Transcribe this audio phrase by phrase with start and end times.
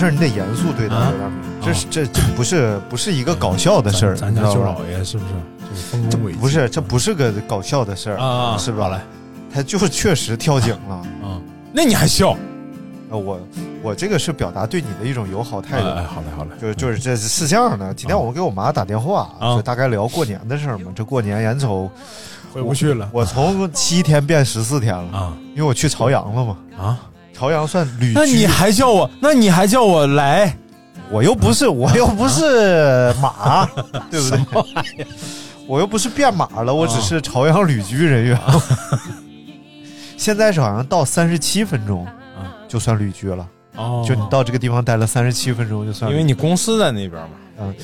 [0.00, 1.12] 事儿你得严肃对待，啊
[1.60, 6.38] 这是这这不是不是一个搞笑的事儿，咱家舅老爷是不是这功伟绩？
[6.38, 8.88] 不是这不是个搞笑的事儿啊是吧？
[8.88, 9.02] 来，
[9.52, 10.94] 他就是确实跳井了。
[11.22, 11.38] 啊，
[11.70, 12.34] 那你还笑？
[13.10, 13.38] 呃，我
[13.82, 15.86] 我这个是表达对你的一种友好态度。
[15.88, 16.50] 哎，好嘞，好嘞。
[16.58, 20.90] 就就是这是这样的，今天我给我妈打电话，啊就大概聊过年的事儿嘛。
[20.96, 21.90] 这过年眼瞅
[22.54, 26.56] 回不去了我从七天变十四天了啊，因为我去朝阳了嘛。
[26.78, 26.98] 啊，
[27.40, 29.10] 朝阳算旅居，那你还叫我？
[29.18, 30.54] 那你还叫我来？
[31.10, 33.64] 我又不是我又不是马，
[34.10, 35.06] 对不对？
[35.66, 38.38] 我又不是变马了，我只是朝阳旅居人员。
[40.18, 42.06] 现在是好像到三十七分钟，
[42.68, 43.48] 就算旅居了。
[43.76, 46.10] 哦就你到这个地方待了三十七分钟，就算。
[46.10, 47.30] 因为你公司在那边嘛。
[47.58, 47.74] 嗯，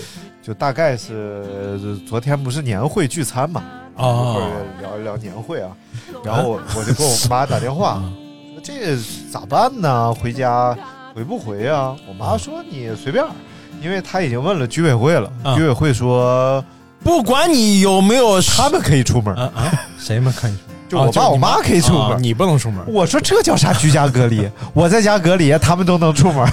[0.42, 1.42] 就大概是
[1.82, 3.64] 呃昨天不是年会聚餐嘛，
[3.96, 5.70] 哦一会儿聊一聊年会啊，
[6.22, 8.25] 然后我我就给我妈打电话，说
[8.66, 8.96] 这
[9.30, 10.12] 咋办呢？
[10.12, 10.76] 回家
[11.14, 11.94] 回不回啊？
[12.08, 13.24] 我妈说你随便，
[13.80, 16.64] 因为她已经问了居委会了，啊居委会说
[17.04, 20.66] 不管你有没有，他们可以出门啊啊，谁们可以出门？
[20.88, 22.84] 就我爸我妈可以出门，你不能出门。
[22.88, 24.50] 我说这叫啥居家隔离？
[24.74, 26.44] 我在家隔离，他们都能出门，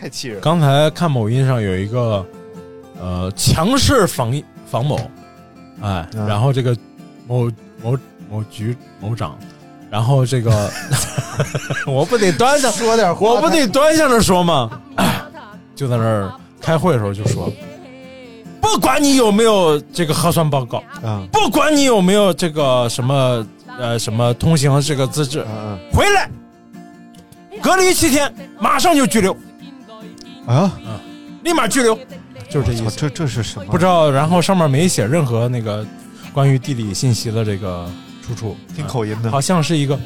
[0.00, 0.42] 太气人了。
[0.42, 2.26] 刚才看某音上有一个
[3.00, 4.98] 呃强势防疫防某，
[5.82, 6.76] 哎，嗯然后这个
[7.28, 7.48] 某
[7.80, 7.96] 某
[8.28, 9.38] 某局某长，
[9.94, 10.68] 然后这个
[11.86, 14.68] 我不得端着说点话，我不得端详着说吗？
[15.76, 17.48] 就在那儿开会的时候就说，
[18.60, 23.46] 不管你有没有这个核酸报告，啊不管你有没有这个什么
[23.78, 26.28] 呃什么通行这个资质，嗯回来
[27.62, 29.32] 隔离七天，马上就拘留，
[30.44, 30.72] 啊，
[31.44, 31.96] 立马拘留，
[32.50, 32.96] 就是这意思。
[32.96, 33.66] 这这是什么？
[33.70, 35.86] 不知道，然后上面没写任何那个
[36.32, 37.88] 关于地理信息的这个
[38.24, 39.98] 出处，听口音的好像是一个，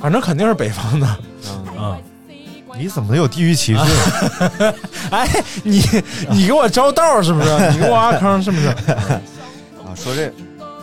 [0.00, 1.06] 反正肯定是北方的，
[1.48, 1.98] 嗯嗯。
[2.78, 3.80] 你怎么有地域歧视？
[5.10, 5.28] 哎，
[5.64, 5.82] 你
[6.30, 7.48] 你给我招道是不是？
[7.72, 8.68] 你给我挖坑是不是？
[8.68, 10.32] 啊，说这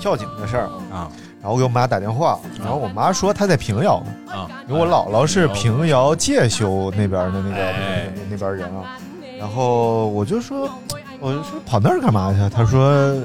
[0.02, 1.08] 跳井的事儿啊，
[1.42, 7.74] 然后我给我妈打电话，然后我妈说她在平遥呢，啊，因为我姥姥是平遥介休那边的那个、
[8.30, 8.98] 那边人啊，
[9.40, 10.70] 然后我就说，
[11.22, 12.54] 我就说跑那儿干嘛去？
[12.54, 13.16] 她说，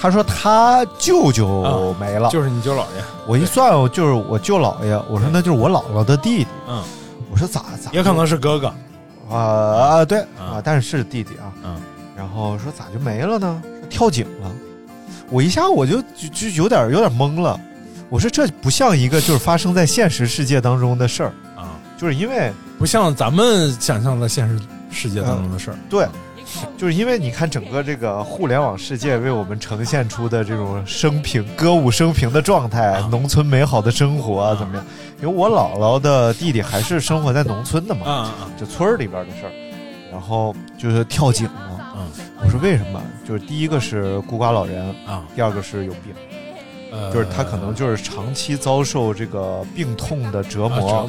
[0.00, 6.82] 她说他舅舅没了，就是你舅姥爷，我一算，我就是我舅姥爷，我说那就是我姥姥的弟弟，嗯，
[7.30, 7.90] 我说咋咋？
[7.92, 8.72] 也可能是哥哥，
[9.30, 11.76] 啊啊对啊，但是是弟弟啊，嗯，
[12.16, 13.62] 然后说咋就没了呢？
[13.62, 14.50] 说跳井了，
[15.28, 17.60] 我一下我就就就有点有点懵了，
[18.08, 21.32] 我说这不像一个就是发生在现实世界当中的事儿。
[21.54, 24.58] 啊，就是因为不像咱们想象的现实
[24.90, 26.06] 世界当中的事儿，对，
[26.76, 33.08] 就是因为你看整个这个互联网世界为我们呈现出的这种生平歌舞升平的状态，啊。
[33.10, 34.84] 农村美好的生活啊怎么样？
[35.22, 39.52] 因为我姥姥的弟弟还是生活在农村的嘛，就村儿里边的事儿，
[40.10, 41.78] 然后就是跳井嘛。
[41.96, 42.06] 嗯，
[42.42, 43.00] 我说为什么？
[43.26, 46.14] 就是第一个是孤寡老人啊，第二个是有病，
[46.90, 47.12] 呃。
[47.12, 51.08] 就是他可能就是长期遭受这个病痛的折磨，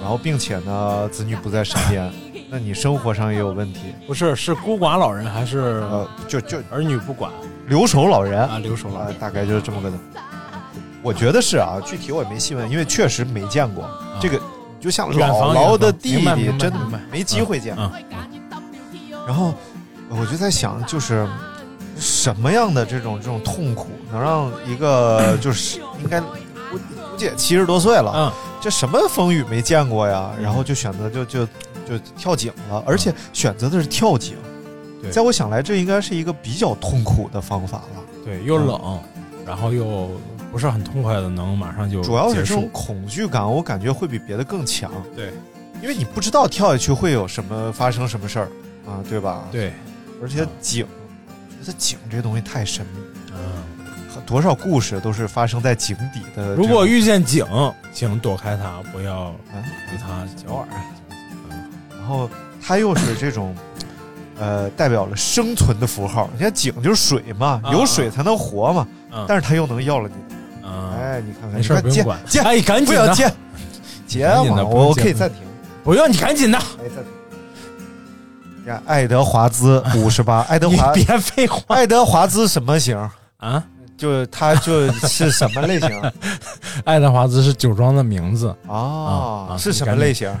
[0.00, 2.10] 然后并且呢子女不在身边，
[2.50, 3.94] 那你生活上也有问题。
[4.06, 5.58] 不是是孤寡老人还是
[5.90, 7.30] 呃就就儿女不管
[7.66, 9.96] 留守老人啊留守老人啊大概就是这么个的。
[11.02, 13.88] 我觉得是啊，具体我也没细问，因为确实没见过、
[14.20, 14.40] 这个。
[14.80, 16.78] 就像姥姥的弟弟真的
[17.10, 17.74] 没机会见。
[17.76, 17.90] 嗯
[19.26, 19.52] 然后
[20.08, 21.28] 我就在想，就是
[21.98, 26.28] 什么样的这种这种痛苦，能让一个就是应该估
[27.10, 30.30] 估计也七十多岁了，嗯，这什么风雨没见过呀？
[30.40, 31.46] 然后就选择就就
[31.88, 34.36] 就跳井了，而且选择的是跳井。
[35.00, 38.02] 对在我想来，这应该是一个比较痛苦的方法了。
[38.24, 39.00] 对，又冷，
[39.46, 40.10] 然后又
[40.50, 42.68] 不是很痛快的能马上就主要是这种。
[42.72, 45.32] 恐惧感，我感觉会比别的更强，对
[45.80, 48.48] 因为你不知道跳下去会有什么发生什么事儿
[48.84, 49.72] 啊，对吧？，对，
[50.20, 50.84] 而且井，
[51.60, 53.00] 我觉得井这东西太神秘，
[53.32, 56.56] 嗯，多少故事都是发生在井底的。
[56.56, 57.46] 如果遇见井，
[57.94, 59.62] 请躲开它，不要啊
[59.94, 60.68] 与它交耳。
[62.08, 62.30] 然后
[62.66, 63.54] 它又是这种，
[64.40, 66.30] 呃，代表了生存的符号。
[66.32, 70.14] 你看井就是水嘛，啊有水才能活嘛，嗯但是它又能要了你。
[70.64, 73.30] 嗯，哎，你看看，没事不用管接，哎 赶紧的不要接，
[74.06, 75.40] 接嘛，我我可以暂停，
[75.84, 77.12] 不用，你赶紧的，哎，暂停。
[78.56, 82.96] 你看，爱德华兹五十八，爱德 你华，别废话爱德华兹什么型？
[83.36, 83.62] 啊！
[83.98, 85.90] 就他就是什么类型
[86.84, 89.50] 爱德华兹是酒庄的名字，啊？
[89.50, 90.32] 啊是什么类型？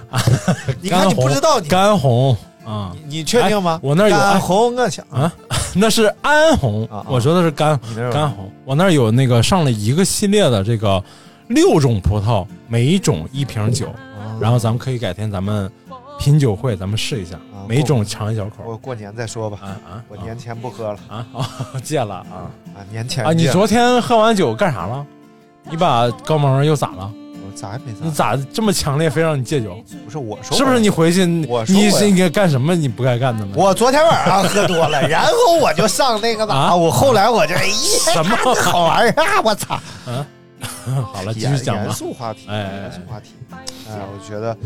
[0.80, 2.34] 你看你不知道，你干红
[2.64, 3.74] 啊你你确定吗？
[3.74, 5.30] 哎我那儿有干红我想啊，
[5.74, 7.78] 那是安红我说的是干
[8.12, 8.50] 干红。
[8.64, 11.02] 我那儿有那个上了一个系列的这个
[11.48, 13.92] 六种葡萄，每一种一瓶酒，
[14.40, 15.70] 然后咱们可以改天咱们
[16.18, 18.64] 品酒会，咱们试一下啊，每种尝一小口。
[18.66, 19.58] 我过年再说吧。
[19.62, 20.02] 啊啊！
[20.08, 21.48] 我年前不喝了啊啊
[21.82, 23.32] 戒了啊啊，年前啊！
[23.32, 25.06] 你昨天喝完酒干啥了？
[25.70, 27.10] 你把高萌又咋了？
[27.46, 28.36] 我咋也没咋你咋？
[28.52, 29.76] 这么强烈，非让你戒酒？
[30.04, 30.90] 不是我说，是不是你？
[30.90, 33.52] 回去你是应该干什么你不该干的呢？
[33.54, 39.40] 我昨天晚上喝多了，然后我就上那个吧，啊我后来我就哎呀，什么好玩意儿啊！
[39.44, 39.78] 我操！
[41.12, 41.92] 好了，继续严严讲吧。
[41.92, 43.30] 肃话题，严肃话题。
[43.50, 44.56] 哎，我觉得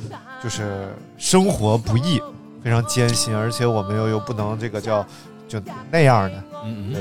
[0.42, 0.88] 就是
[1.18, 2.20] 生活不易，
[2.62, 5.04] 非常艰辛，而且我们又又不能这个叫
[5.48, 5.60] 就
[5.90, 7.00] 那样的，嗯嗯就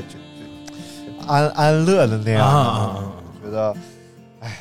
[1.19, 2.45] 就安安乐的那样的。
[2.45, 3.11] 啊啊啊
[3.43, 3.75] 我觉得，
[4.41, 4.57] 哎，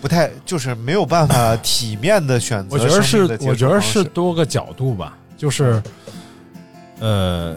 [0.00, 5.82] 不太就是没有办法 体面的选择我觉得是我觉得是多个角度吧，就是，
[7.00, 7.56] 呃，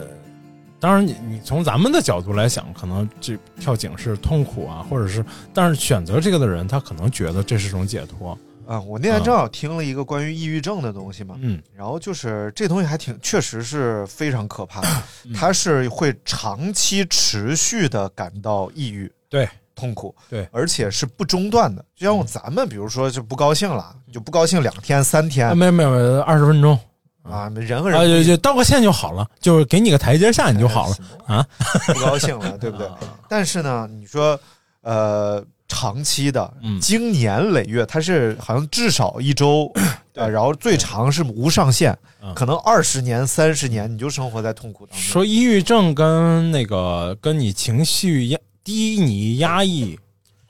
[0.79, 8.37] 当然你你从咱们的角度来想，可能这跳井是痛苦啊，或者是，但是选择这个的人，他可能觉得这是种解脱。
[8.67, 8.79] 啊。
[8.81, 14.87] 我那天正好听了一个关于抑郁症的东西嘛，嗯然后就是这东西还挺，确实是非常可怕的，
[15.25, 21.83] 嗯它是会长期持续的感到抑郁、对痛苦，对而且是不中断的。
[21.95, 26.77] 就像咱们，比如说就不高兴了，就不高兴两天、三天啊，没有没有没有，二十分钟
[27.29, 30.95] 啊，人和人啊，就就道个歉就好了，就是给你个台阶下，你就好了
[31.25, 31.45] 啊。
[31.93, 32.87] 不高兴了，对不对？
[33.29, 34.39] 但是呢，你说
[34.81, 39.71] 呃，长期的嗯，经年累月，它是好像至少一周，
[40.15, 44.99] 呃，然后最长是无上限，嗯可能二十年、三十年，你就生活在痛苦当中。
[45.01, 49.99] 说抑郁症跟那个跟你情绪压低你压抑，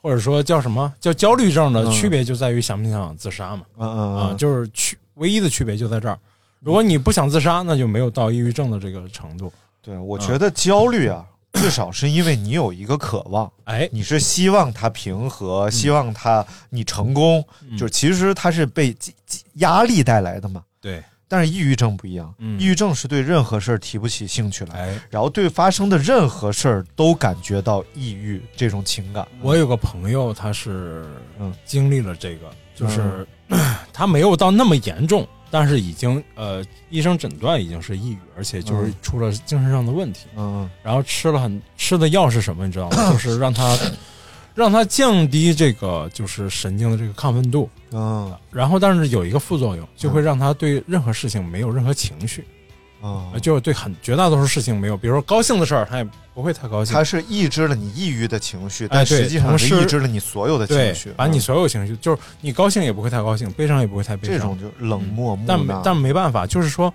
[0.00, 3.62] 或者说叫什么叫焦虑症的嗯区别，就在于想不想自杀嘛。
[3.78, 6.16] 嗯嗯啊，嗯，就是区唯一的区别就在这儿。
[6.60, 9.52] 如果你不想自杀，那就没有到抑郁症的这个程度。
[9.80, 11.24] 对，我觉得焦虑啊，
[11.54, 17.76] 至少是因为你有一个渴望，哎，你是希望他平和，希望他你成功，嗯。
[17.78, 18.94] 就是其实他是被
[19.54, 20.62] 压压力带来的嘛。
[20.80, 22.60] 对，但是抑郁症不一样，嗯。
[22.60, 29.26] 抑郁症是对任何事儿提不起兴趣来，哎，然后对发生的任何事儿都感觉到抑郁这种情感。
[29.40, 31.06] 我有个朋友，他是
[31.38, 31.54] 嗯。
[31.64, 33.26] 经历了这个，就是、
[33.92, 40.26] 他没有到那么严重，但是已经呃，医生诊断已经是抑郁，而且就是嗯出了精神上的问题。
[40.36, 42.66] 嗯然后吃了很吃的药是什么？
[42.66, 43.10] 你知道吗？
[43.12, 43.76] 就是让他
[44.54, 47.68] 让他降低这个就是神经的这个亢奋度。
[47.92, 52.44] 嗯然后，但是有一个副作用，就会让他对任何事情没有任何情绪，
[53.02, 56.92] 嗯，就是对很绝大多数事情没有，比如说高兴的事儿，他也不会太高兴。
[56.94, 64.36] 他是抑制了你抑郁的情绪，哎但实际上是抑制了你所有的情绪，，把你嗯所有情绪，就是你高兴也不会太高兴，悲伤也不会太悲伤。
[64.36, 66.92] 这种就冷漠木但没，但没办法，就是说，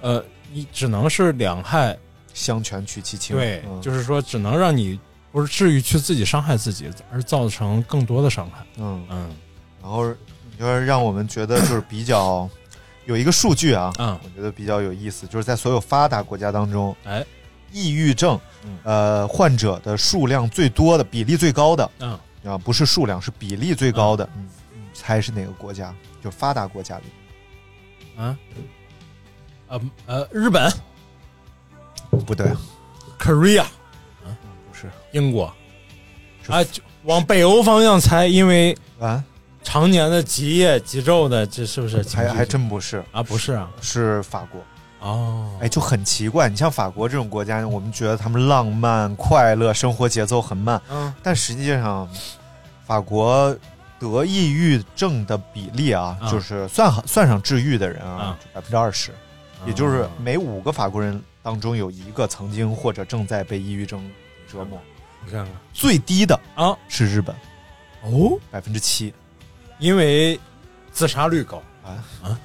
[0.00, 1.96] 呃，你只能是两害，
[2.34, 3.36] 相权取其轻。
[3.36, 4.98] 对，嗯就是说只能让你
[5.30, 8.64] 不是至于去自己伤害自己，而造成更多的伤害。
[8.78, 9.30] 嗯，嗯
[9.82, 10.08] 然后
[10.50, 12.48] 你就是让我们觉得就是比较
[13.06, 14.18] 有一个数据啊，嗯。
[14.22, 17.24] 我觉得比较有意思，就是在所有发达国家当中，哎，
[17.72, 18.78] 抑郁症嗯。
[18.84, 24.48] 呃患者的数量最多的比例最高的嗯，啊，不是数量，是比例最高的，嗯，
[24.92, 25.94] 猜是哪个国家？
[26.22, 27.04] 就发达国家里，
[28.20, 28.36] 啊，
[29.68, 30.72] 呃呃，日本？
[32.26, 32.46] 不对
[33.18, 33.64] ，Korea？
[34.68, 34.90] 不是。
[35.12, 35.52] 英国。
[36.42, 36.50] 是。
[36.50, 36.58] 啊，
[37.04, 39.22] 往北欧方向猜，因为啊，
[39.66, 43.20] 常年的极夜极昼的，这是不是还还真不是，啊？
[43.20, 44.60] 不是啊，是法国。
[45.00, 46.48] 哦，哎，就很奇怪。
[46.48, 52.08] 你像法国这种国家，我们觉得他们浪漫、快乐，生活节奏很慢，嗯但实际上，
[52.86, 53.54] 法国
[53.98, 59.10] 得抑郁症的比例啊，啊就是算好算上治愈的人啊啊，百分之二十，
[59.66, 64.00] 也就是啊每五个法国人当中有一个曾经或者正在被抑郁症
[64.50, 64.78] 折磨。
[65.24, 67.34] 你看看最低的啊是日本，
[68.04, 69.12] 哦，百分之七。
[69.78, 70.38] 因为
[70.92, 71.62] 自杀率高。
[71.84, 72.02] 啊？
[72.20, 72.38] 啊，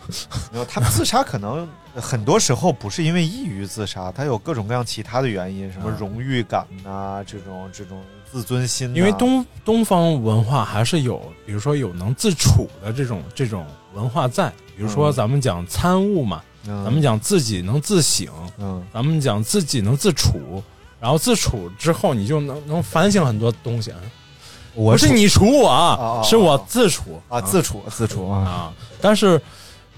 [0.51, 14.47] 没有，他们自杀可能很多时候不是因为抑郁自杀，他有各种各样其他的原因，什么荣誉感呐、这种这种自尊心呐、因为东东方文化还是有，比如说有能自处的这种这种文化在，
[14.77, 15.13] 比如说嗯。
[15.13, 16.83] 咱们讲参悟嘛，嗯。
[16.83, 18.27] 咱们讲自己能自省，
[18.59, 20.63] 嗯，咱们讲自己能自处，
[21.00, 23.91] 然后自处之后你就能能反省很多东西。
[24.73, 29.41] 我不是你处我是我自处啊，自处自处啊，啊，但是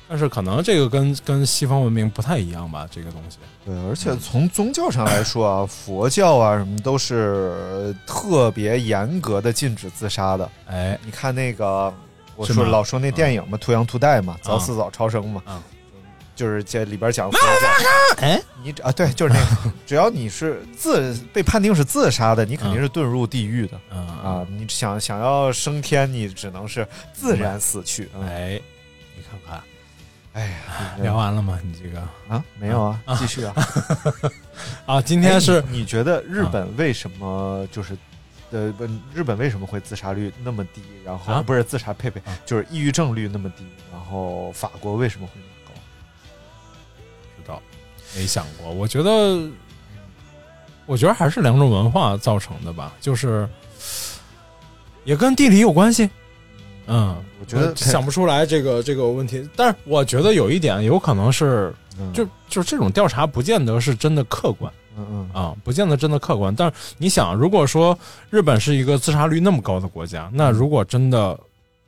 [0.08, 3.38] 但是可能这个跟跟西方文明不太一样吧，这个东西。
[3.66, 10.50] 对，而且从宗教上来说啊，佛教啊什么都是特别严格的禁止自杀的。
[10.68, 11.94] 哎，你看那个，
[12.36, 15.64] 我说老说那电影嘛，《图羊图代》嘛，《早死早超生》嘛，啊
[16.36, 18.22] 就是这里边讲佛教。
[18.22, 24.48] 哎，你啊，对，就是那个， 只要你是自被判定是自杀的，你肯定是遁入地狱的嗯啊！
[24.50, 28.10] 你想想要升天，你只能是自然死去。
[28.16, 28.62] 嗯哎，
[29.16, 29.62] 你看看，
[30.34, 31.60] 哎呀，聊完了吗？
[31.64, 33.54] 你这个啊，没有啊，继续啊。
[34.86, 37.98] 啊，今天是哎你你觉得日本为什么就是？
[38.52, 40.84] 呃，不，日本为什么会自杀率那么低？
[41.04, 43.66] 然后、啊不是自杀，呸呸，啊就是抑郁症率那么低。
[43.92, 45.34] 然后法国为什么会
[48.16, 48.72] 没想过。
[48.72, 49.50] 我觉得，
[50.86, 53.48] 我觉得还是两种文化造成的吧，就是
[55.04, 56.10] 也跟地理有关系。
[56.88, 66.54] 嗯，我觉得想不出来这个这个问题，但是我觉得有一点有可能是，嗯就就这种调查不见得是真的客观嗯嗯啊，不见得真的客观。
[66.54, 67.98] 但是你想，如果说
[68.30, 71.40] 日本是一个自杀率那么高的国家，那如果真的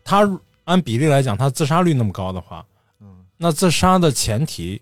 [0.06, 0.26] 他
[0.64, 2.66] 按比例来讲，他自杀率那么高的话，
[3.02, 4.82] 嗯那自杀的前提，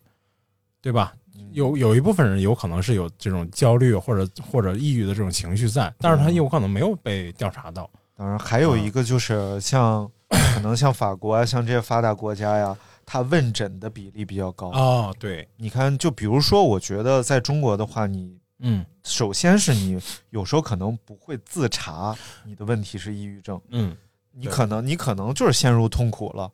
[0.79, 1.11] 对吧？
[1.53, 7.89] 有有一部分人有可能是有这种焦虑或者或者抑郁的这种情绪在，但是他有可能没有被调查到。
[8.15, 14.69] 当然还有一个就是像、可能像法国啊，像这些发达国家呀，他问诊的比例比较高。
[14.69, 23.97] 哦，对，你看，就比如说，我觉得在中国的话，你嗯首先是你有时候可能不会自查你的问题是抑郁症，嗯，
[24.31, 26.49] 你可能你可能就是陷入痛苦了。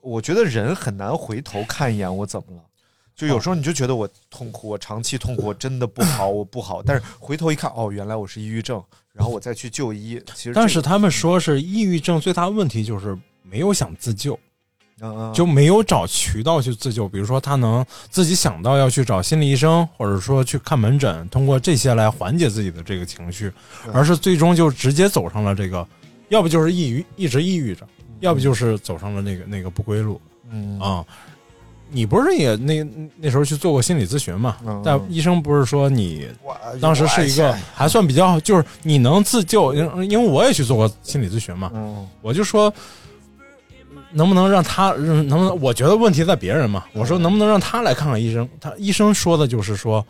[0.00, 2.62] 我觉得人很难回头看一眼我怎么了，
[3.16, 6.82] 就有时候你就觉得我痛苦，我长期痛苦，我真的不好，我不好。
[6.82, 10.20] 但是回头一看，哦，原来我是抑郁症，然后我再去就医。
[10.34, 14.38] 其实这个、但是他们说是抑郁症最大的问题就是没有想自救，
[15.00, 17.08] 嗯嗯就没有找渠道去自救。
[17.08, 23.52] 比如说他能自己想到要去找心理医生，或者说去看门诊，通过这些来缓解自己的这个情绪，
[23.92, 25.86] 而是最终就直接走上了这个，
[26.30, 27.86] 要不就是抑郁，一直抑郁着，
[28.18, 30.20] 要不就是走上了那个那个不归路。
[30.50, 31.04] 嗯啊，
[31.94, 32.84] 你不是也那
[33.16, 34.56] 那时候去做过心理咨询嘛？
[34.66, 36.28] 嗯但医生不是说你
[36.80, 42.72] 当时是一个还算比较，就是你能自救，因因为我也去做过心理咨询嘛，嗯我就说。
[44.16, 45.60] 能不能让他能不能？
[45.60, 46.84] 我觉得问题在别人嘛。
[46.92, 48.48] 我说能不能让他来看看医生？
[48.60, 50.06] 他医生说的就是说，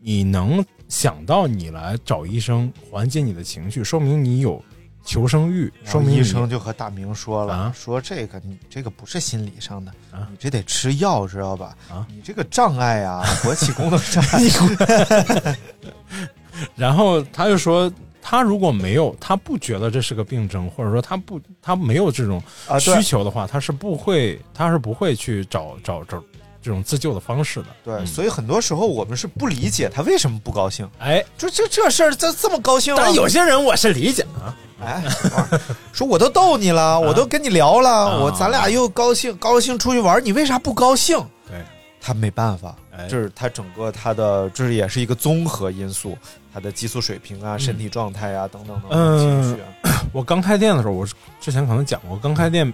[0.00, 4.60] 你能想到你来找医生缓解你的情绪，说明你有
[5.08, 11.74] 求生欲，说明医生就和大明说了，啊说这个你这个不是心理上的，啊你这得吃药，知道吧？
[11.90, 15.56] 啊你这个障碍啊，勃起功能障碍。
[16.76, 26.22] 然后他就说，他如果没有，他不觉得这是个病症，或者说他不，他没有这种啊需求的话，他是不会，他是不会去找找找
[26.62, 27.66] 这种自救的方式的。
[27.84, 28.06] 对，嗯。
[28.06, 35.02] 所以很多时候我们是不理解他为什么不高兴，哎，就这这事儿这这么高兴、啊，但有些人我是理解啊，哎，
[35.92, 38.18] 说我都逗你了，我都跟你聊了，啊。
[38.18, 41.18] 我咱俩又高兴高兴出去玩，你为啥不高兴？
[41.46, 41.62] 对，
[42.00, 43.06] 他没办法，哎。
[43.08, 46.16] 这是他整个他的，这也是一个综合因素，
[46.52, 50.02] 他的激素水平啊、身体状态啊等等等等情绪啊。
[50.12, 51.06] 我刚开店的时候，我
[51.40, 52.72] 之前可能讲过，刚开店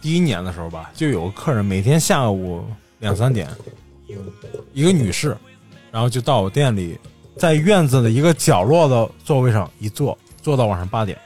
[0.00, 2.64] 第一年的时候吧，就有个客人每天下午
[3.02, 3.48] 两三点，
[4.72, 5.36] 一个女士，
[5.90, 6.96] 然后就到我店里，
[7.36, 11.18] 在院子的一个角落的座位上一坐，坐到晚上八点，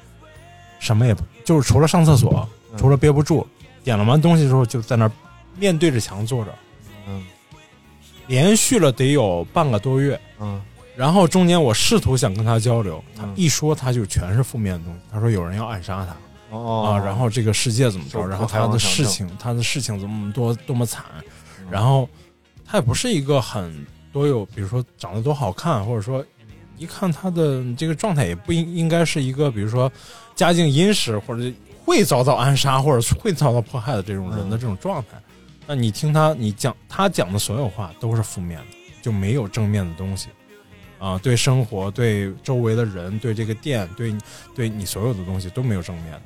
[0.81, 2.79] 什么也不就是除了上厕所，嗯。
[2.79, 3.47] 除了憋不住，
[3.85, 5.13] 点了完东西之后就在那儿
[5.59, 6.55] 面对着墙坐着，
[7.07, 7.23] 嗯。
[8.27, 10.19] 连续了得有半个多月。
[10.41, 10.61] 嗯。
[10.97, 13.35] 然后中间我试图想跟他交流，他嗯。
[13.37, 15.01] 一说他就全是负面的东西。
[15.13, 16.87] 他说有人要暗杀他，哦。
[16.89, 21.05] 啊，然后这个世界怎么着，然后他的事情，他的事情怎么多多么惨，
[21.71, 22.09] 然后
[22.65, 26.25] 他也不是一个很多有，比如说长得多好看，或者说
[26.77, 29.91] 一看他的这个状态也不应应该是一个，比如说
[30.35, 31.53] 家境殷实或者
[31.85, 35.21] 会遭到暗杀或者会遭到迫害的这种人的这种状态。
[35.67, 38.67] 那你听他，你讲他讲的所有话都是负面的，
[39.03, 40.29] 就没有正面的东西。
[40.99, 44.19] 啊，对生活、对周围的人、对这个店、对你
[44.55, 46.23] 对你所有的东西都没有正面的，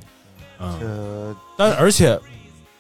[0.61, 2.16] 嗯，呃，但而且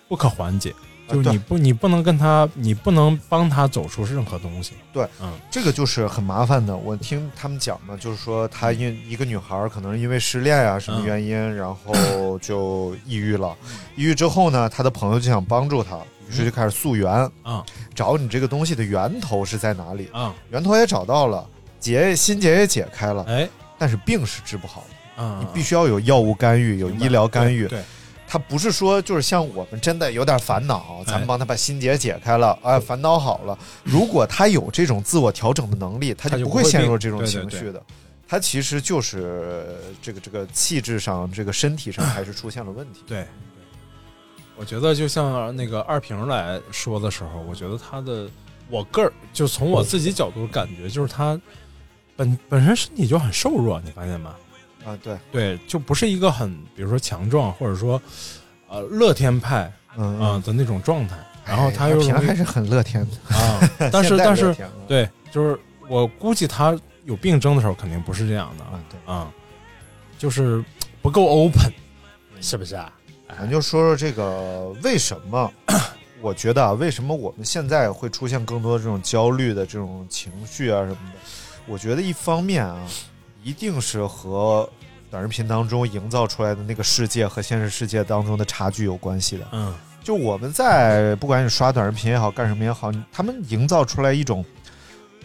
[0.06, 0.72] 不可缓解，
[1.12, 6.76] 就是你不你不能跟他，你不能帮他走出任何东西，对，嗯，这个就是很麻烦的。
[6.76, 13.56] 我听他们讲呢，就是说她因一个女孩可能因为失恋呀、什么原因，然后就抑郁了。
[13.96, 15.96] 抑郁之后呢，她的朋友就想帮助她，
[16.28, 17.10] 于是就开始溯源。
[17.42, 17.64] 啊，
[17.94, 20.08] 找你这个东西的源头是在哪里。
[20.12, 21.46] 啊，源头也找到了，
[21.78, 23.48] 结心结也解开了，哎，
[23.78, 24.84] 但是病是治不好
[25.16, 27.66] 的，啊你必须要有药物干预，有医疗干预。
[27.66, 27.82] 对，
[28.32, 33.58] 他不是说就是像我们真的有点烦恼，咱们哎帮他把心结解开了，哎，烦恼好了。
[33.82, 37.82] 如果他有这种自我调整的能力，他就不会陷入这种对对对情绪的。
[38.28, 43.02] 他其实就是这个这个气质上，这个身体上 还是出现了问题。
[43.04, 43.26] 对，
[44.56, 48.30] 我觉得就像那个二平来说的时候，我觉得他的，
[48.68, 51.36] 我个儿就从我自己角度感觉，就是他
[52.14, 54.36] 本本身身体就很瘦弱，你发现吗？
[54.84, 58.00] 啊，对，对，就不是一个很，比如说强壮，或者说
[58.68, 61.16] 呃乐天派嗯嗯、的那种状态。
[61.46, 63.60] 然后他哎又平还是很乐天的啊，
[63.90, 64.54] 但是但是
[64.86, 65.58] 对，就是
[65.88, 69.32] 我估计他有病症的时候肯定不是这样的啊，对啊，
[70.16, 70.62] 就是
[71.02, 71.72] 不够 open，
[72.40, 72.92] 是不是啊？
[73.36, 75.50] 咱就说说这个为什么？
[76.20, 81.18] 我觉得啊，为什么我们现在会出现更多这种焦虑的这种情绪啊什么的？
[81.66, 82.78] 我觉得一方面啊，
[83.42, 84.68] 一定是和
[85.10, 89.46] 短视频当中营造出来的那个世界和现实世界当中的差距有关系的。
[89.52, 94.44] 嗯，就我们在不管你刷短视频也好，干什么也好，他们营造出来一种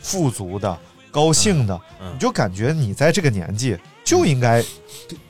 [0.01, 0.77] 富足的、
[1.11, 4.63] 高兴的，嗯你就感觉你在这个年纪就应该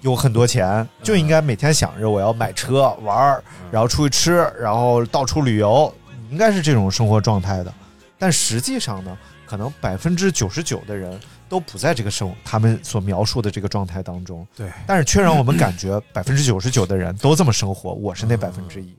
[0.01, 5.93] 有很多钱，嗯就应该每天想着我要买车玩儿，然后出去吃，然后到处旅游，
[6.29, 7.73] 应该是这种生活状态的。
[8.17, 11.19] 但实际上呢，可能百分之九十九的人
[11.55, 14.45] 都不在这个生他们所描述的这个状态当中。
[14.53, 18.93] 对，但是却让我们感觉百分之九十九的人都这么生活，我是那百分之一。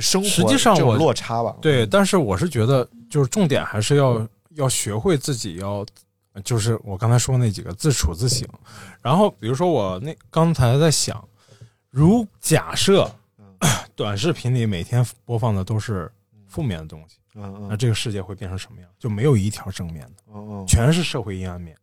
[0.00, 5.84] 生活实际上我落差吧，对，但是我是觉得，就是重点还是要要学会自己要，
[6.42, 8.48] 就是我刚才说那几个自处自省。
[9.02, 11.22] 然后比如说我那刚才在想，
[11.90, 13.14] 如假设
[13.94, 16.10] 短视频里每天播放的都是
[16.48, 18.90] 负面的东西，嗯嗯那这个世界会变成什么样？
[18.98, 21.76] 就没有一条正面的，嗯嗯全是社会阴暗面。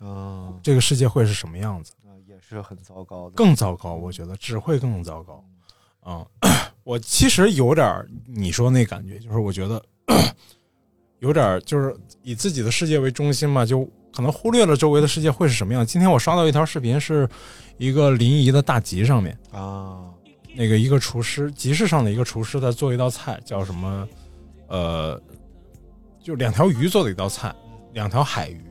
[0.00, 1.92] 嗯，这个世界会是什么样子？
[2.26, 5.44] 也是很糟糕的，更糟糕，我觉得只会更糟糕。
[6.06, 6.26] 嗯、
[6.82, 9.82] 我其实有点儿你说那感觉，就是我觉得
[11.20, 15.86] 有点儿就是以自己的世界为中心嘛，就可能忽略了周围的世界会是什么样。
[15.86, 17.28] 今天我刷到一条视频，是
[17.78, 20.10] 一个临沂的大集上面啊，
[20.54, 24.06] 那个一个厨师集市上的一个厨师在做一道菜，叫什么？
[24.68, 25.20] 呃，
[26.22, 27.54] 就两条鱼做的一道菜，
[27.92, 28.64] 两条海鱼，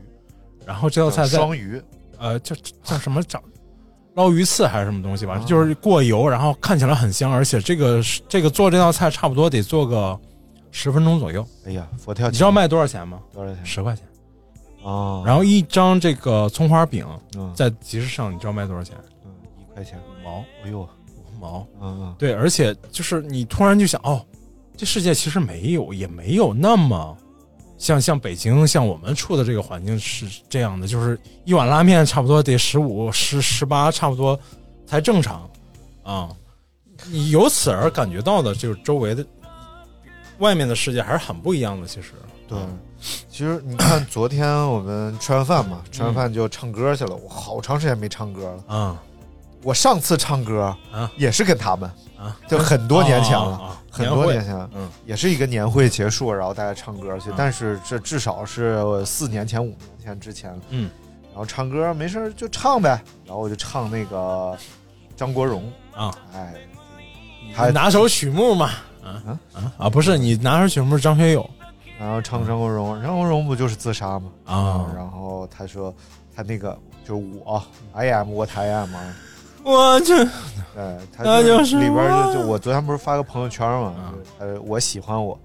[0.65, 1.81] 然后这道菜在双鱼，
[2.17, 3.41] 呃，叫叫什么长
[4.15, 10.19] 捞鱼刺还是什么东西吧，啊就是过油，然后看起来很香，而且这个这个做这道菜差不多得做个
[10.69, 11.43] 十分钟左右。
[11.65, 13.19] 哎呀，佛跳，你知道卖多少钱吗？
[13.33, 13.65] 多少钱？
[13.65, 14.05] 十块钱。
[14.83, 18.95] 哦，然后一张这个葱花饼嗯在集市上，你知道卖多少钱？
[19.25, 21.67] 嗯，一块钱，五毛，哎呦，五毛。
[21.81, 24.23] 嗯嗯，对，而且就是你突然就想，哦，
[24.75, 27.15] 这世界其实没有，也没有那么
[27.77, 34.39] 像像北京，像我们处的这个环境是这样的，就是一碗拉面差不多得十五、十十八，差不多
[34.85, 35.49] 才正常
[36.03, 36.29] 啊。
[37.07, 39.25] 你由此而感觉到的，就是周围的
[40.39, 41.85] 外面的世界还是很不一样的。
[41.85, 42.13] 其实，
[42.47, 42.57] 对，
[43.29, 47.15] 其实你看， 昨天我们吃完饭嘛，吃完饭就唱歌去了。
[47.15, 48.73] 我好长时间没唱歌了。
[48.73, 49.03] 啊，
[49.63, 51.11] 我上次唱歌啊。
[51.17, 54.69] 也是跟他们啊，就很多年前了，很多年前了。
[54.75, 57.29] 嗯，也是一个年会结束，然后大家唱歌去。
[57.29, 57.33] 嗯。
[57.37, 60.51] 但是这至少是四年前、五年前之前。
[60.51, 60.59] 了。
[60.69, 60.89] 嗯，
[61.29, 64.57] 然后唱歌没事就唱呗，然后我就唱那个
[65.15, 65.71] 张国荣。
[65.95, 66.53] 啊，哎，
[67.67, 68.71] 你拿首曲目嘛，
[69.03, 69.21] 啊
[69.53, 71.49] 啊啊，不是你拿首曲目是张学友。
[71.99, 74.29] 然后唱张国荣，张国荣不就是自杀吗？
[74.45, 74.85] 啊。
[74.95, 75.93] 然后他说
[76.35, 79.15] 他那个就是我，I am what I am 啊。
[79.63, 80.13] 我去，
[80.77, 83.95] 哎，他那就是里边就就我昨天不是发个朋友圈嘛，
[84.39, 85.39] 呃，我喜欢我，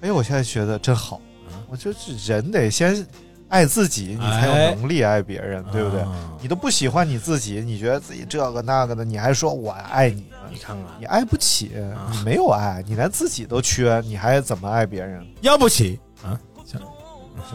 [0.00, 1.20] 哎，我现在觉得真好，
[1.68, 3.06] 我觉得这人得先
[3.48, 6.04] 爱自己，你才有能力爱别人，对不对？
[6.40, 11.70] 你都不喜欢你自己，你觉得自己这个那个的，你还说我爱你，你看看，你爱不起，
[12.10, 15.24] 你没有爱，你连自己都缺，你还怎么爱别人？
[15.42, 16.80] 要不起啊，什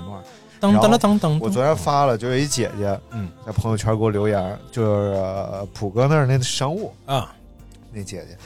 [0.02, 0.28] 么玩意儿？
[0.60, 7.34] 当当当当当，我昨天发了，就有一姐姐，嗯，在朋友圈给我留言，就是呃普哥那儿那商务啊，
[7.92, 8.38] 那姐姐，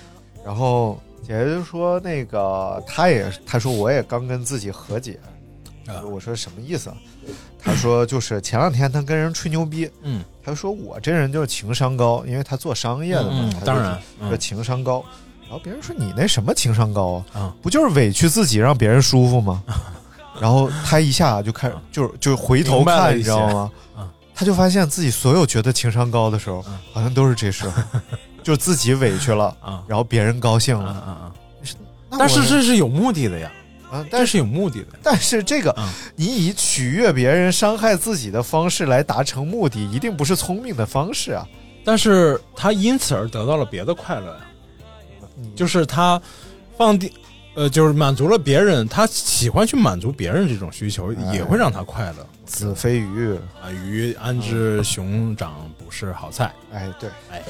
[0.46, 5.20] 然后姐姐就说那个她也，她说我也刚跟自己和解，
[5.88, 6.98] 啊我说什么意思啊？
[7.64, 15.04] 他说就是前两天她跟人吹牛逼，嗯她说我这人就是情商高，因为她做商业的嘛，嗯当然说嗯情商高。
[15.44, 17.40] 然后别人说你那什么情商高啊？
[17.42, 19.64] 啊不就是委屈自己让别人舒服吗？
[20.40, 23.72] 然后他一下就开始就是就回头看，你知道吗？
[23.96, 24.10] 啊？
[24.34, 26.64] 他就发现自己所有觉得情商高的时候，
[26.94, 27.84] 好像都是这时候，
[28.42, 29.84] 就自己委屈了，啊。
[29.88, 31.32] 然后别人高兴啊了。
[32.18, 33.52] 但是这是有目的的呀，
[33.92, 34.88] 啊，但是有目的的。
[35.04, 35.88] 但是这个嗯。
[36.16, 41.48] 你以取悦别人、伤害自己的方式来达成目的，一定不是聪明的方式啊。
[41.86, 44.42] 但是他因此而得到了别的快乐呀，
[45.56, 46.22] 就是他
[46.78, 47.12] 放低，
[47.54, 52.28] 呃，就是满足了别人，他喜欢去满足别人这种需求，也会让他快乐。
[52.46, 56.54] 子非鱼，啊，鱼安知熊掌不是好菜？
[56.74, 57.42] 哎，对，哎，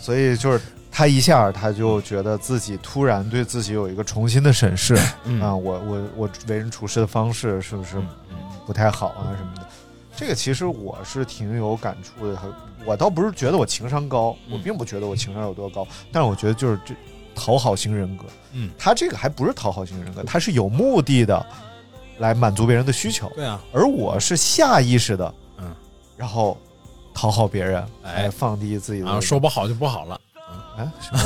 [0.00, 8.00] 所以就是他一下他就觉得自己突然对自己有一个重新的审视、嗯啊，我我我为人处事的方式是不是
[8.66, 9.66] 不太好啊什么的。
[10.14, 12.38] 这个其实我是挺有感触的，
[12.84, 16.94] 我倒不是觉得我情商高，我并不觉得我情商有多高，但是我觉得就是这
[17.34, 21.44] 讨好型人格，嗯，他这个还不是讨好型人格，他是有目的的
[22.18, 25.74] 来满足别人的需求，对啊，而我是下意识的，嗯，
[26.16, 26.58] 然后
[27.14, 28.22] 讨好别人，哎。
[28.24, 30.20] 来放低自己的啊，说不好就不好了。
[30.76, 31.20] 啊什么？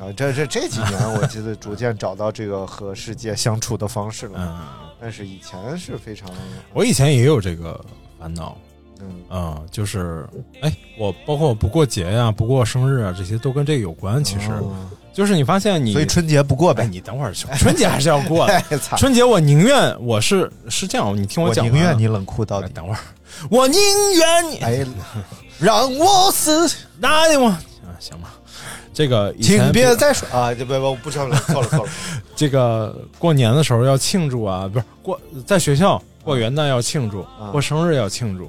[0.04, 4.38] 啊，这这这几年，我觉得逐渐找到这个和世界相处的方式了。
[4.38, 4.66] 嗯，
[5.00, 6.28] 但是以前是非常，
[6.72, 7.82] 我以前也有这个
[8.18, 8.56] 烦恼，
[9.00, 10.26] 嗯啊、就是
[10.60, 14.22] 哎，我包括我不过节呀、不过生日啊，这些都跟这个有关。
[14.22, 14.72] 其实、哦
[15.10, 18.62] 就是你发现你，所以春节不过呗哎，你等会儿，春节还是要过的。
[18.96, 22.66] 春节我宁愿我是是这样，你听我讲完啊，宁愿你冷酷到底。
[22.66, 22.98] 哎等会儿，
[23.50, 23.80] 我宁
[24.14, 24.86] 愿你哎，
[25.58, 27.58] 让我死，那你我啊，
[27.98, 28.32] 行吧。
[28.94, 30.54] 这个请别再说啊！
[30.54, 31.90] 这不不不说了， 错了错了。
[32.36, 38.48] 这个过年的时候要庆祝啊，不是过在学校过元旦要庆祝，啊过生日要庆祝。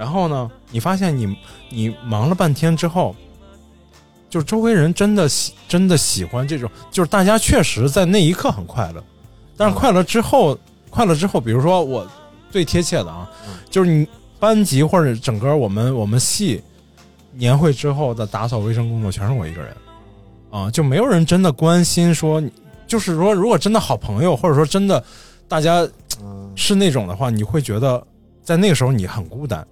[0.00, 1.36] 然后呢，你发现你
[1.68, 3.14] 你忙了半天之后，
[4.30, 9.04] 就是周围人真的喜真的喜欢这种，就是大家确实在那一刻很快乐，
[9.58, 10.58] 但是快乐之后，
[10.88, 12.10] 快乐之后，比如说我
[12.50, 13.30] 最贴切的啊，
[13.68, 14.08] 就是你
[14.38, 16.62] 班级或者整个我们我们系
[17.34, 19.76] 年会之后的打扫卫生工作全是我一个人，
[20.50, 22.42] 啊，就没有人真的关心说，
[22.86, 25.04] 就是说如果真的好朋友，或者说真的
[25.46, 25.86] 大家
[26.22, 28.02] 嗯是那种的话，你会觉得
[28.42, 29.62] 在那个时候你很孤单。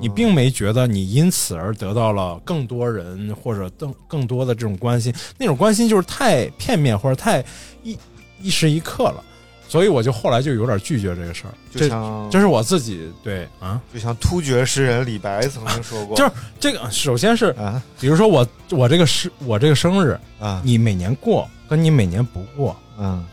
[0.00, 7.44] 你并没觉得你因此而得到了更多人或者更更多的这种关心，那种关心就是太片面或者太
[7.82, 7.98] 一
[8.40, 9.24] 一时一刻了，
[9.68, 11.54] 所以我就后来就有点拒绝这个事儿。
[11.72, 16.30] 这就像这是我自己对啊，就像突厥诗人李白曾经说过，就是
[16.60, 17.82] 这个，首先是啊。
[18.00, 20.62] 比如说我我这个是我这个生日，啊。
[20.64, 23.24] 你每年过跟你每年不过嗯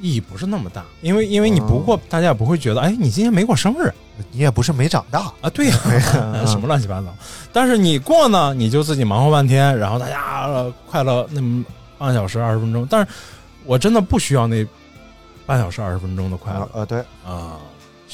[0.00, 3.92] 意义不是那么大，因为因为你不过，大家也不会觉得哎你今天没过生日。
[4.32, 5.30] 你也不是没长大。
[5.42, 5.76] 啊，对呀、
[6.48, 7.14] 什么乱七八糟。
[7.52, 11.62] 但是你过呢，你就自己忙活半天，然后大家、呃快乐那么
[11.98, 13.12] 半小时二十分钟，但是
[13.66, 14.66] 我真的不需要那
[15.44, 16.60] 半小时二十分钟的快乐。
[16.60, 17.58] 啊呃对，啊，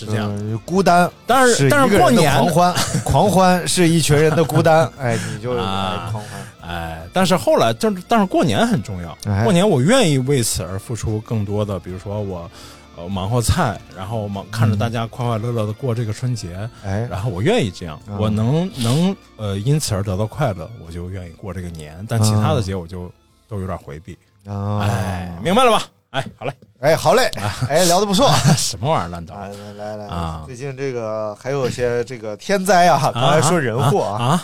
[0.04, 0.28] 是这样。
[0.36, 6.22] 嗯孤单，但是是但是过年狂欢， 狂欢是一群人的孤单，哎，你就狂欢。
[6.62, 9.16] 哎，但是后来，就是但是过年很重要。
[9.26, 12.50] 哎过年我愿意为此而付出更多的，比如说我，
[12.96, 22.04] 呃，忙活菜，然后忙看着大家快快乐乐的过这个春节，哎，然后我愿意这样，嗯我能能呃因此而得到快乐，我就愿意过这个年。
[22.08, 23.10] 但其他的节我就
[23.48, 24.16] 都有点回避。
[24.46, 25.82] 啊，哎，明白了吧？
[26.12, 27.30] 哎，好嘞，哎，好嘞，
[27.70, 28.30] 哎，聊的不错。
[28.54, 29.48] 什么玩意儿烂来
[29.78, 34.42] 来来啊最近这个还有一些这个天灾啊，刚才说人祸啊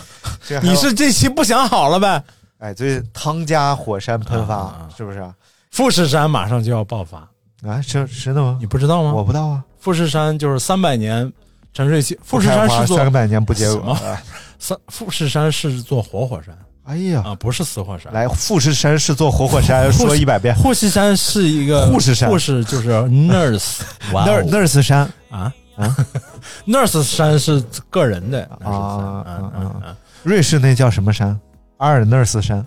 [0.63, 2.23] 你是这期不想好了呗？
[2.57, 5.31] 哎，最近汤加火山喷发是不是啊？
[5.69, 7.19] 富士山马上就要爆发，
[7.63, 8.57] 啊，是真的吗？
[8.59, 9.13] 你不知道吗？
[9.13, 9.63] 我不知道啊。
[9.79, 11.31] 富士山就是三百年
[11.71, 13.95] 沉睡期，富士山是座三百年不结果。
[14.03, 14.19] 哎
[14.61, 16.57] 三富士山是座活火山
[16.89, 18.11] 哎呀，啊，不是死火山。
[18.11, 20.55] 来，富士山是座活火山，说一百遍。
[20.55, 22.27] 护士山是一个护士山。
[22.27, 25.01] 护士就是 nurse nurse 山。
[25.29, 25.53] 啊？
[25.77, 25.95] 啊，
[26.65, 31.39] nurse 山是个人的啊啊嗯啊嗯，瑞士那叫什么山？
[31.77, 32.65] 阿尔 nurse 山。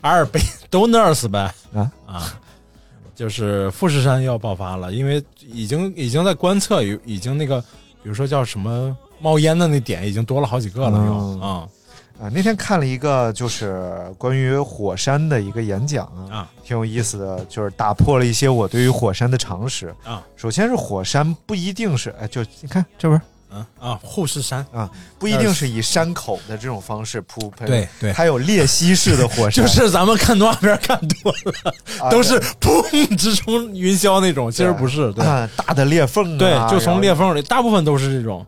[0.00, 1.52] 阿尔卑都 nurse 呗。
[1.74, 1.92] 啊？
[2.06, 2.32] 啊，
[3.14, 7.60] 就是富士山要爆发了，因为已经已经在观测，已已经那个，
[8.02, 11.38] 比如说叫什么冒烟的那点已经多了好几个了，嗯。
[11.40, 11.68] 有
[12.20, 12.30] 啊啊。
[12.32, 19.94] 那天看了一个就是关于火山的一个演讲啊，啊挺有意思的，就是打破了一些我对于火山的常识。
[20.04, 38.44] 啊首先是火山不一定是，哎，就你看这不是嗯啊，护士山啊，不一定是以山口的这种方式铺喷，对对还有裂隙式的火 山，就是咱们看动画片看多了，啊都是砰直冲云霄那种，其实不是，对啊大的裂缝啊，对，就从裂缝里，大部分都是这种。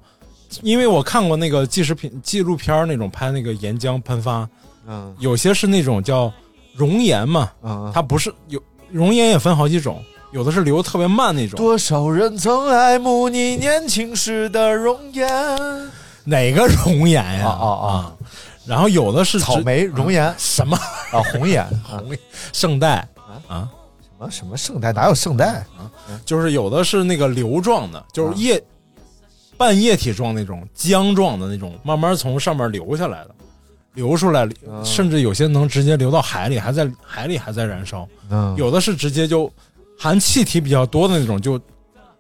[0.63, 4.49] 因为我看过那个纪实片、纪录片儿那种拍那个岩浆喷发，
[4.87, 5.15] 嗯。
[5.19, 6.33] 有些是那种叫
[6.75, 8.61] 熔岩嘛，嗯，它不是有
[8.91, 11.57] 熔岩也分好几种，有的是流得特别慢那种。
[11.57, 15.29] 多少人曾爱慕你年轻时的容颜，
[16.25, 17.47] 哪个熔岩呀？
[17.47, 18.13] 啊啊啊！
[18.67, 20.33] 然后有的是草莓熔岩。
[20.39, 20.77] 什么？
[21.13, 21.63] 啊，红岩。
[21.89, 22.17] 啊，红
[22.53, 23.07] 圣代。
[23.49, 23.69] 啊，
[24.19, 24.31] 什么？
[24.31, 24.93] 什么圣代？
[24.93, 25.65] 哪有圣代？
[25.77, 25.91] 啊？
[26.25, 28.63] 就是有的是那个流状的，就是液
[29.61, 33.35] 半液体状那种浆状的那种，慢慢从上面流下来的，
[33.93, 38.09] 流出来，嗯甚至有些能直接流到海里，还在海里还在燃烧。
[38.31, 39.53] 嗯，有的是直接就
[39.99, 41.61] 含气体比较多的那种，就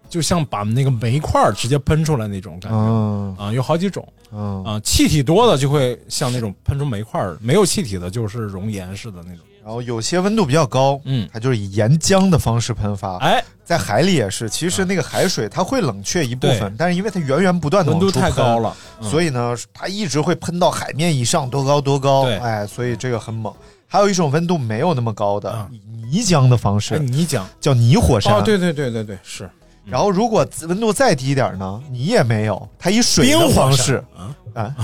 [0.06, 2.76] 就像把那个煤块儿直接喷出来那种感觉。
[2.78, 9.38] 嗯啊，有好几种嗯啊，气体多的就会像那种喷出煤块儿，没有气体的就是熔岩似的那种。
[9.62, 13.16] 然后有些温度比较高，嗯，它就是以岩浆的方式喷发。
[13.18, 22.24] 哎，在海里也是，其实那个海水它会冷却一部分，但是因为它源源不断的温度太高了，嗯所以呢，它一直会喷到海面以上，多高多高。
[22.24, 23.52] 对哎，所以这个很猛。
[23.86, 28.34] 还有一种温度没有那么高的，以泥浆的方式，哎泥浆叫泥火山。
[28.34, 29.50] 哦，对对对对对，是
[29.84, 34.74] 然后如果温度再低一点呢，泥也没有，它以水的方式啊啊，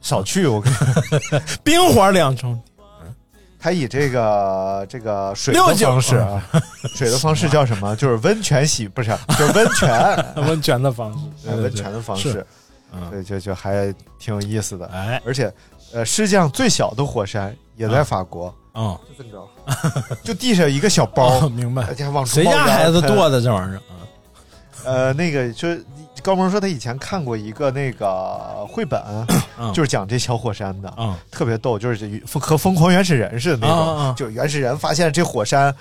[0.00, 2.60] 少去我跟你说， 冰火两重，
[3.58, 6.42] 它以这个这个水的方式啊，
[6.94, 7.94] 水的方式叫什么？
[7.96, 12.46] 就是温泉洗，不是， 就是温泉， 温泉的方式，温泉的方式，
[12.92, 14.86] 嗯，对，就就还挺有意思的。
[14.86, 15.52] 哎，而且，
[15.92, 19.30] 呃，世界上最小的火山也在法国，嗯，就这么
[20.12, 21.82] 着，就地上一个小包哦，明白。
[22.26, 23.14] 谁家孩子喷。
[23.14, 23.76] 剁的这玩意儿？
[23.76, 23.94] 啊？
[24.84, 25.84] 呃，那个就是
[26.22, 29.00] 高萌说他以前看过一个那个绘本，
[29.58, 29.72] 嗯。
[29.72, 31.14] 就是讲这小火山的，嗯。
[31.30, 35.74] 特别逗，就是疯和疯狂原始人似的那种，就原始人发现这火山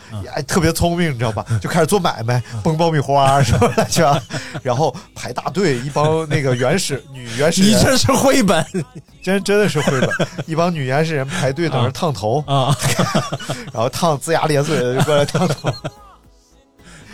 [0.48, 1.46] 特别聪明，你知道吧？
[1.62, 4.22] 就开始做买卖，崩爆米花什么的，是吧？
[4.62, 8.66] 然后排大队，一帮那个原始女原始人，你这是绘本。
[9.24, 10.10] 真真的是绘本，
[10.46, 12.76] 一帮女原始人排队等着烫头，啊？
[13.74, 15.74] 然后烫龇牙咧嘴的就过来烫头。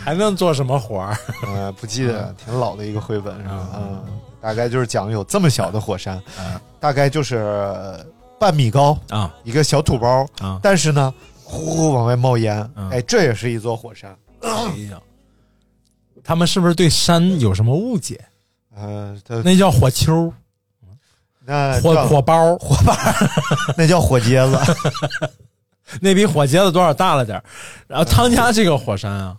[0.04, 1.16] 还能做什么活儿？
[1.46, 3.68] 呃，不记得，挺老的一个绘本是吧？
[3.74, 4.04] 嗯，
[4.40, 6.20] 大概就是讲有这么小的火山，
[6.80, 8.04] 大概就是呃
[8.38, 11.12] 半米高啊，一个小土包啊但是呢，
[11.44, 12.90] 呼呼往外冒烟，嗯。
[12.90, 14.16] 哎，这也是一座火山。
[16.24, 18.20] 他们是不是对山有什么误解？
[18.76, 20.34] 呃，那叫火丘、火
[21.44, 22.96] 那火火包、火把，
[23.76, 24.58] 那叫火疖子。
[26.00, 27.44] 那比火疖子多少大了点儿。
[27.86, 29.36] 然后汤加这个火山啊，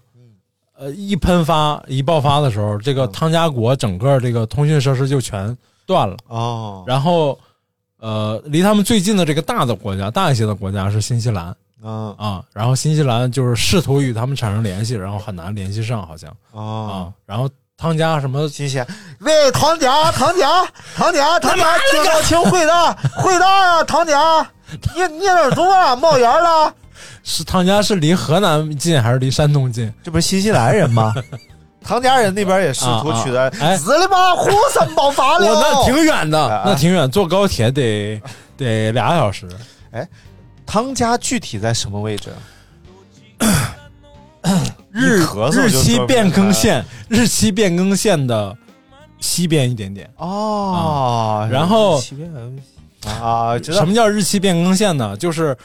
[0.84, 6.18] 呃，一喷发一爆发的时候，这个汤加国整个这个通讯设施就全断了。
[6.28, 7.40] 哦，然后，
[8.02, 12.44] 呃，离他们最近的这个大的国家，大一些的国家是新西兰嗯啊。
[12.52, 17.16] 然后新西兰就是试图与他们产生联系，然后很难联系上，好像哦，啊。
[17.26, 18.86] 然后汤加什么新鲜。
[19.22, 20.66] 喂，汤家，汤家，
[20.98, 24.46] 汤家，汤家，听到请回答，回答呀，唐家，
[24.96, 25.96] 你你那儿怎么了？
[25.96, 26.74] 冒烟了？
[27.24, 29.92] 是汤家是离河南近还是离山东近？
[30.04, 31.14] 这不是新西兰人吗？
[31.82, 35.46] 唐家人那边也试图取代死了吧，火山爆发了。
[35.48, 38.22] 我那挺远的，啊那挺远，坐高铁得
[38.56, 39.48] 得俩小时。
[39.92, 40.08] 哎
[40.66, 42.30] 汤家具体在什么位置？
[44.92, 48.56] 日日期变更线，日期变更线的
[49.20, 50.10] 西边一点点。
[50.18, 52.02] 哦，然后
[53.06, 55.18] 啊，什么叫日期变更线呢？
[55.18, 55.56] 就是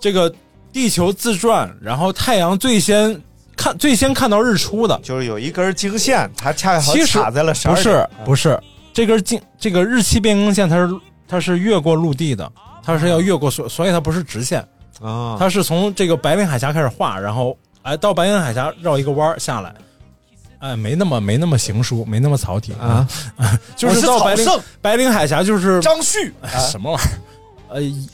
[0.00, 0.32] 这个
[0.72, 3.20] 地球自转，然后太阳最先
[3.56, 4.98] 看最先看到日出的。
[5.02, 8.60] 就是有一根经线，它恰好卡在了十二不是不是。
[8.92, 10.94] 这根经这个日期变更线，它是
[11.28, 12.50] 它是越过陆地的，
[12.84, 14.60] 它是要越过所所以它不是直线，
[15.00, 19.72] 啊，它是从这个白令海峡开始画，然后哎到白令海峡绕一个弯儿下来。
[20.58, 22.74] 哎，没那么没那么行书，没那么草体。
[22.80, 23.08] 啊，
[23.76, 24.46] 就我是到白令
[24.82, 26.34] 白令海峡就是张旭。
[26.42, 27.18] 哎什么玩意儿？
[27.74, 28.08] 呃，一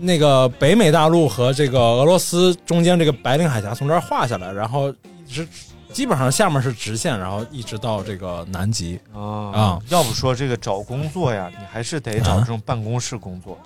[0.00, 4.90] 那个北美大陆和这个俄罗斯中间这个白令海峡从这儿画下来，然后
[5.26, 5.46] 一直
[5.92, 8.98] 基本上下面是直线，然后一直到这个南极。
[9.14, 9.20] 啊
[9.52, 13.58] 啊要不说这个找工作呀，你还是得找这种办公室工作。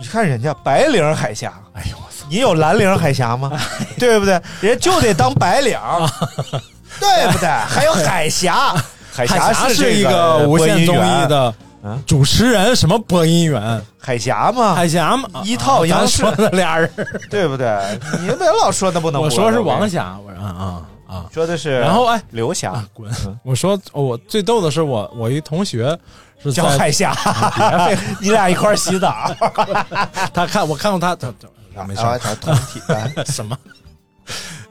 [0.00, 2.24] 你看人家白领海峡，哎呦我操！
[2.30, 3.50] 你有蓝领海峡吗？
[3.98, 4.40] 对不对？
[4.60, 5.76] 人家就得当白领，
[7.00, 7.48] 对不对？
[7.48, 8.74] 还有海峡，
[9.12, 13.80] 海海峡是一个无线综艺的啊主持人，什么播音员？
[13.98, 16.90] 海峡嘛，海峡嘛，一套央视说的俩人。
[17.30, 17.66] 对不对？
[18.20, 19.26] 你别老说那不能播。
[19.26, 21.26] 我说是王霞，我说啊啊啊。
[21.32, 23.10] 说的是，然后哎，刘霞啊，滚！
[23.44, 25.96] 我说哦我最逗的是我我一同学
[26.42, 27.14] 是叫在海霞，
[27.56, 29.32] 别废 你俩一块洗澡，
[30.34, 31.32] 他看我看过他，他
[31.74, 33.24] 他没事他同体的。
[33.26, 33.56] 什么？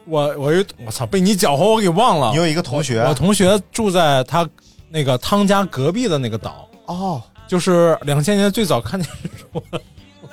[0.06, 2.32] 我我有我操，被你搅和我给忘了。
[2.32, 4.48] 你有一个同学我同学住在他
[4.90, 9.10] 那个汤家隔壁的那个岛，哦，就是两千年最早看见
[9.54, 9.64] 我，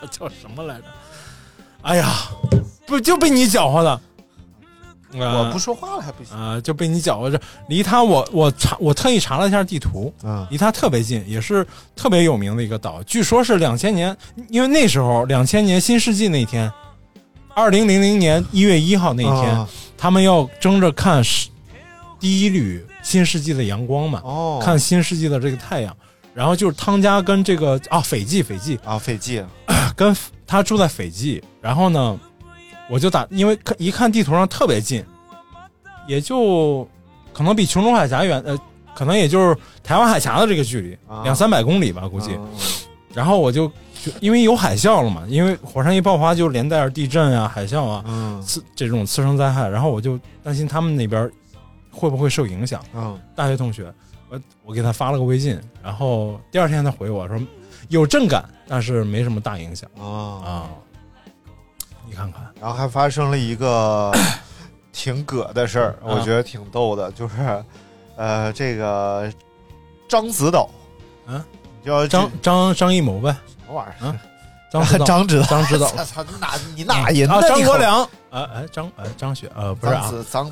[0.01, 0.85] 我叫什么来着？
[1.83, 2.31] 哎呀，
[2.87, 4.01] 不就被你搅和的？
[5.17, 6.37] 我不说话了还不行。
[6.37, 7.40] 啊、就被你搅和着。
[7.69, 11.64] 离他我我查我特意查了一下地图，啊离他特别近，也是
[11.95, 13.01] 特别有名的一个岛。
[13.05, 14.17] 据说是两千年，
[14.49, 16.73] 因为那时候两千年新世纪那天，
[17.55, 21.49] 二零零零年一月一号那一天，啊他们要争着看是
[22.19, 25.97] 第一缕新世纪的阳光嘛，哦，看新世纪的这个太阳。
[26.35, 28.79] 然后就是汤家跟这个啊斐济斐济。
[28.85, 29.42] 啊，斐济。
[29.97, 32.18] 跟他住在斐济，然后呢，
[32.90, 35.05] 我就打，因为看一看地图上特别近，
[36.09, 36.88] 也就
[37.33, 38.59] 可能比琼州海峡远，呃，
[38.92, 41.23] 可能也就是台湾海峡的这个距离，啊。
[41.23, 42.33] 两三百公里吧，估计。
[42.33, 42.49] 嗯
[43.14, 43.68] 然后我就
[44.03, 48.42] 就因为有海啸了嘛，因为火山一爆发就连带着地震啊、海啸啊，嗯。
[48.42, 51.31] 次这种次生灾害，然后我就担心他们那边
[51.92, 52.85] 会不会受影响。
[52.92, 53.16] 嗯。
[53.37, 53.94] 大学同学，
[54.35, 57.38] 我我给他发了个微信，然后第二天他回我说
[57.88, 59.88] 有震感，但是没什么大影响。
[59.99, 60.07] 啊，
[60.44, 60.70] 啊。
[62.07, 64.12] 你看看，然后还发生了一个
[64.92, 67.35] 挺葛的事儿，啊我觉得挺逗的，就是
[68.16, 69.31] 呃，这个
[70.09, 70.68] 张子岛，
[71.27, 71.42] 嗯，
[71.85, 74.09] 叫张张张艺谋呗，什么玩意儿？
[74.09, 74.16] 啊？
[74.70, 80.51] 张 张指导，张指导 操哪你哪人张国良，啊哎张哎张雪呃不是獐啊，子獐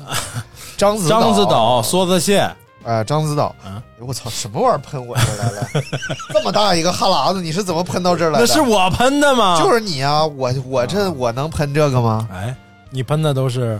[0.77, 2.49] 獐子獐子岛梭子蟹，
[2.83, 5.67] 哎，张子岛，啊哎我操，什么玩意儿喷我这儿来了？
[6.33, 8.45] 这么大一个哈喇子，你是怎么喷到这儿来的？
[8.45, 9.57] 那是我喷的吗？
[9.61, 10.25] 就是你啊！
[10.25, 12.27] 我我这我能喷这个吗？
[12.31, 12.53] 哎，
[12.89, 13.79] 你喷的都是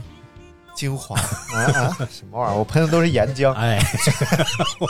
[0.73, 1.97] 精华啊啊！
[2.09, 2.57] 什么玩意儿？
[2.57, 3.51] 我喷的都是岩浆。
[3.53, 3.77] 哎，
[4.79, 4.87] 我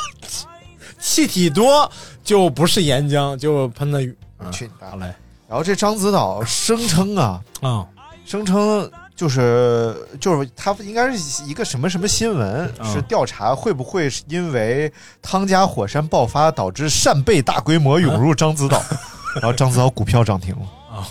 [0.99, 1.91] 气体多
[2.23, 3.99] 就不是岩浆，就喷的
[4.39, 5.11] 嗯去你大好嘞
[5.47, 7.85] 然后这张子岛声称啊，啊
[8.25, 18.81] 声称就是就是他应该是一个什么什么新闻，嗯是调查会不会是因为汤加火山爆发导致扇贝大规模涌入獐子岛，
[19.39, 20.61] 然后獐子岛股票涨停了
[20.97, 21.07] 啊，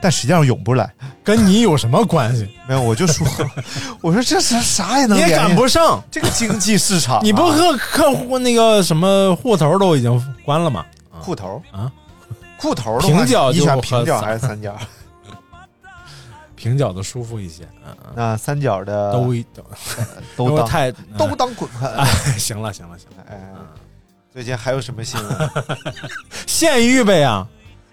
[0.00, 0.92] 但实际上涌不来。
[1.24, 2.48] 跟你有什么关系？
[2.68, 3.26] 没有，我就说，
[4.00, 10.84] 我说这是啥也能你也赶不上，这个经济市场啊、你不和客户那个什么户头都已经关了吗？
[11.10, 11.90] 户头啊，
[12.58, 14.76] 户头的话平角你选平角还是三角？
[16.56, 19.62] 平角的舒服一些，嗯嗯，那三角的都一都
[20.48, 21.86] 都当太都当滚开。
[21.86, 22.04] 哎，
[22.38, 23.38] 行了行了行了，哎，
[24.32, 25.50] 最近还有什么新闻？
[26.46, 27.46] 县狱呗呀，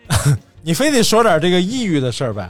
[0.63, 2.49] 你非得说点这个抑郁的事儿呗？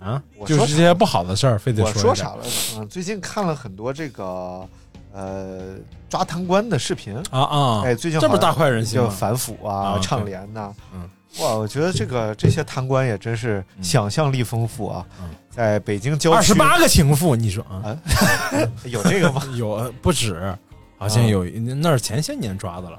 [0.00, 2.44] 啊，啊就是这些不好的事儿，非得我说啥了？
[2.76, 4.66] 嗯，最近看了很多这个
[5.12, 5.74] 呃
[6.08, 7.82] 抓贪官的视频啊啊！
[7.84, 10.72] 哎，最近这么大快人心反腐啊、啊倡廉呐。
[10.94, 11.08] 嗯，
[11.40, 15.06] 哇，我觉得这个这些贪官也真是想象力丰富啊。
[15.20, 17.94] 嗯在北京郊区二十八个情妇，你说啊？
[18.88, 19.42] 有这个吗？
[19.54, 20.56] 有不止，
[20.96, 22.98] 好像有那是前些年抓的了。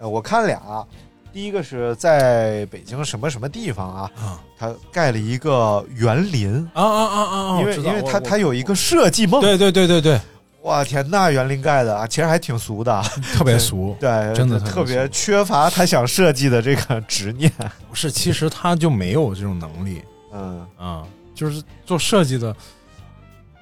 [0.00, 0.86] 呃，我看俩，
[1.32, 7.22] 第一个是在北京什么什么地方啊，啊他盖了一个园林，啊啊啊
[7.54, 7.60] 啊！
[7.60, 9.40] 因为因为他他有一个设计梦。
[9.40, 10.20] 对对对对对，
[10.62, 13.02] 哇天那，园林盖的啊，其实还挺俗的啊，
[13.34, 17.50] 特别俗，对，真的特别缺乏他想设计的这个执念。
[17.88, 20.66] 不是，其实他就没有这种能力嗯。
[20.76, 21.02] 啊，
[21.34, 22.54] 就是做设计的，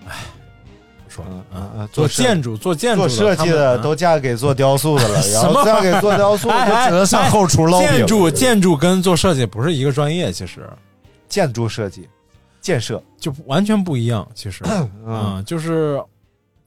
[0.07, 0.17] 哎，
[1.05, 7.89] 不说了嗯啊嗯嗯，做建筑做建筑做设计的都嫁给做雕塑的了， 然后嫁给做雕塑 哎哎就只能上后厨捞饼。
[7.91, 10.69] 建筑建筑跟做设计不是一个专业，其实。
[11.29, 12.09] 建筑设计、
[12.61, 14.27] 建设，就完全不一样。
[14.35, 14.65] 其实。
[14.65, 15.15] 嗯。
[15.15, 16.03] 啊，就是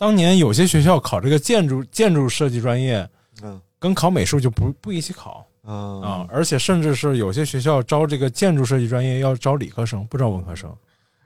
[0.02, 3.08] 当年有些学校考这个建筑建筑设计专业，
[3.44, 3.62] 嗯。
[3.78, 5.46] 跟考美术就不不一起考。
[5.64, 6.02] 嗯。
[6.02, 10.76] 啊，而且甚至是有些学校招这个建筑设计专业要招理科生，不招文科生。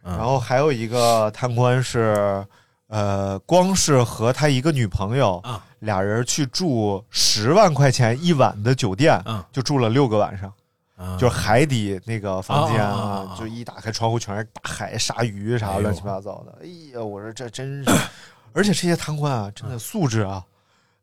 [0.04, 2.46] 然后还有一个贪官是，
[2.88, 9.48] 呃，光是和他一个女朋友啊，俩人去住十万块钱一晚的酒店，啊。
[9.54, 10.52] 就住了六个晚上，
[10.98, 11.16] 啊。
[11.16, 16.58] 就是海底那个房间啊就一打开窗户全是大海、鲨鱼啥乱七八糟的。
[16.62, 17.92] 哎呀，我说这真是，
[18.56, 20.44] 而且这些贪官啊，真的素质啊，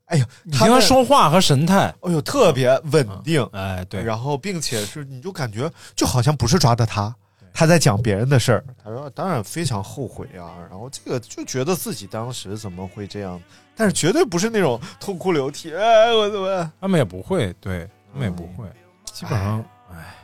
[0.07, 7.15] 哎呦，你听他他们说话和神态，哎呦，特别稳定，哎，对，然后并且是你就感觉就好像不是抓的他，
[7.53, 8.65] 他在讲别人的事儿。
[8.83, 13.39] 他说当然非常后悔啊，然后这个就觉得自己当时怎么会这样，
[13.77, 18.65] 但是绝对不是那种痛哭流涕，哎，我怎么他们也不会，对他们也不会，
[19.05, 20.15] 基本上，哎，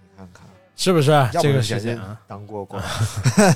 [0.00, 2.18] 你看看，是不是这个人家事情啊？
[2.26, 2.64] 当过。
[2.64, 2.82] 官，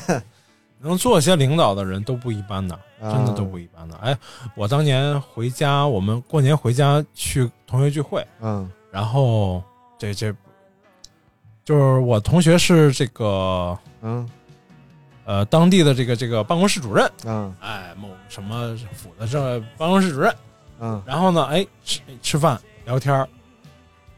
[0.79, 3.97] 能做些领导的人都不一般的，啊真的都不一般的。
[3.97, 4.17] 哎，
[4.55, 8.71] 我当年回家，我们过年回家去同学聚会，嗯。
[8.91, 9.63] 然后
[9.99, 10.35] 这这
[11.65, 14.29] 就是我同学是这个嗯。
[15.25, 17.55] 呃当地的这个这个办公室主任，嗯。
[17.61, 20.35] 哎，某什么府的这办公室主任。
[20.81, 21.03] 嗯。
[21.05, 23.29] 然后呢，哎，吃吃饭聊天儿。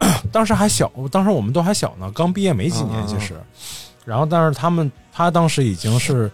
[0.31, 3.09] 当时还小，当时我们都还小呢，刚毕业没几年，嗯嗯嗯。
[3.09, 3.35] 其实。
[4.05, 6.31] 然后，但是他们他当时已经是，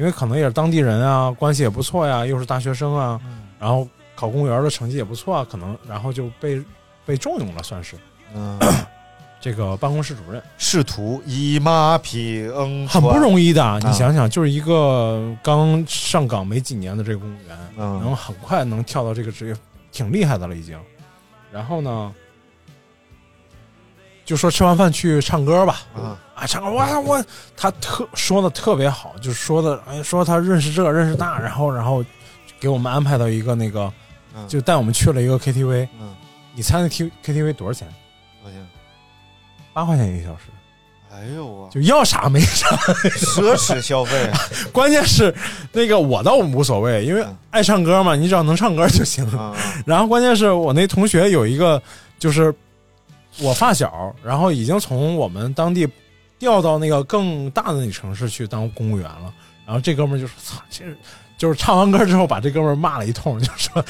[0.00, 3.42] 因为可能也是当地人啊，关系也不错呀，又是大学生啊，嗯。
[3.58, 3.86] 然后
[4.16, 6.58] 考公务员的成绩也不错啊，可能然后就被
[7.04, 7.96] 被重用了，算是。
[8.34, 8.58] 嗯，
[9.42, 13.62] 这个办公室主任，仕途一马平很不容易的。
[13.62, 18.00] 啊你想想，就是一个刚上岗没几年的这个公务员，嗯。
[18.00, 19.56] 能很快能跳到这个职业，
[19.92, 20.78] 挺厉害的了已经。
[21.52, 22.10] 然后呢，
[24.30, 26.16] 就说吃完饭去唱歌吧，啊。
[26.36, 27.24] 啊，唱歌，我我
[27.56, 32.04] 他特说的特别好，就说的哎，说他认识这认识那，然后然后
[32.60, 33.92] 给我们安排到一个那个，
[34.36, 34.46] 嗯。
[34.46, 36.14] 就带我们去了一个 KTV，嗯，
[36.54, 37.88] 你猜那 K KTV 多少钱？
[38.44, 38.64] 我天，
[39.72, 40.42] 八块钱一个小时，
[41.12, 42.68] 哎呦我就要啥没啥。
[43.18, 44.30] 奢侈消费，
[44.72, 45.34] 关键是
[45.72, 47.36] 那个我倒无所谓，因为嗯。
[47.50, 49.26] 爱唱歌嘛，你只要能唱歌就行。
[49.36, 49.52] 啊
[49.84, 51.82] 然后关键是我那同学有一个
[52.16, 52.54] 就是
[53.38, 55.88] 我发小，然后已经从我们当地
[56.38, 59.32] 调到那个更大的那城市去当公务员了。
[59.64, 60.84] 然后这哥们儿就说：“操，这
[61.38, 63.84] 就是唱完歌之后把这哥们儿骂了一通，就说。”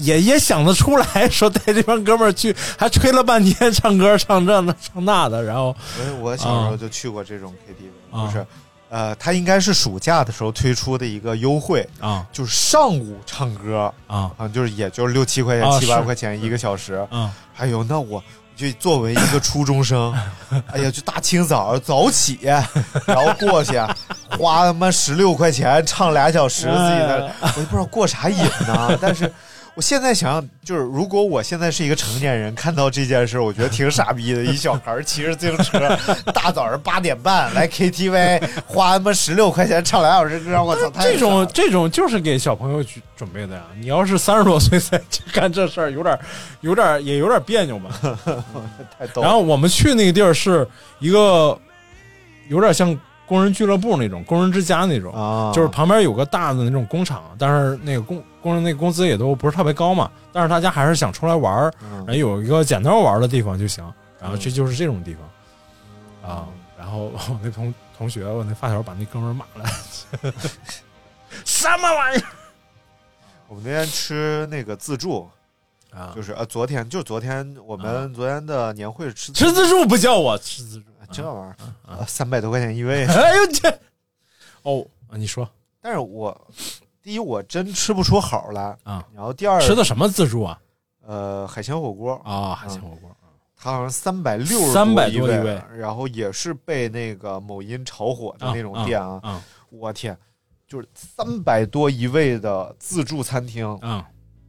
[0.00, 8.46] 也也想得出来说带这帮哥们儿去，还吹了半天唱歌唱这那唱那的，然后我我小时候就去过这种 KTV，、啊就是，
[8.90, 16.94] 呃，它应该是暑假的时候推出的一个优惠，啊就是上午唱歌啊啊，就是也就是六七块钱、啊七八块钱一个小时。
[17.10, 18.22] 啊哎呦，那我
[18.56, 20.12] 就作为一个初中生，
[20.72, 23.78] 哎呀，就大清早早起，然后过去
[24.38, 28.98] 花他妈十六块钱唱俩小时，自己在，我也不知道过啥瘾呢。
[29.00, 29.32] 但是
[29.76, 34.44] 我现在想想，就是如果我现在是一个成年人，看到这件事，我觉得挺傻逼的。
[34.44, 35.96] 一小孩骑着自行车，
[36.34, 40.90] 大早上八点半来 KTV， 花他妈十六块钱唱两小时歌，我操！
[41.00, 43.62] 这种这种就是给小朋友去准备的呀。
[43.78, 46.18] 你要是三十多岁再去干这事儿，有点
[46.60, 47.90] 有点也有点别扭吧。
[48.98, 49.22] 太逗。
[49.22, 50.66] 然后我们去那个地儿是
[50.98, 51.58] 一个
[52.48, 63.84] 有点像工人俱乐部那种，工人之家那种，啊，就是旁边有个大的那种工厂，但是那个工工人那工资也都不是特别高嘛，但是大家还是想出来玩儿，嗯然后有一个简单玩的地方就行。
[64.20, 65.14] 然后这就是这种地
[66.22, 66.46] 方啊。
[66.76, 69.68] 然后我那同同学，我那发小把那哥们儿骂了，
[71.44, 72.26] 什么玩意儿
[73.48, 75.28] 我们那天吃那个自助，
[75.90, 76.12] 啊？
[76.14, 83.06] 就是呃，昨天就昨天我们昨天的年会吃吃自助不叫我吃自助，这玩意儿，呃三百多块钱一位。
[83.06, 83.78] 哎呦这，
[84.62, 85.48] 哦，你说
[85.80, 86.48] 但是我
[87.02, 90.58] 第一我真吃不出好来啊，然后第二吃的什么自助啊？
[91.06, 93.10] 呃海鲜火锅，啊，海鲜火锅。
[93.62, 100.16] 它好像三百六十300一多一位然后也是被那个某音炒火的那种店啊，啊我天，
[100.66, 104.06] 就是三百多一位的自助餐厅，啊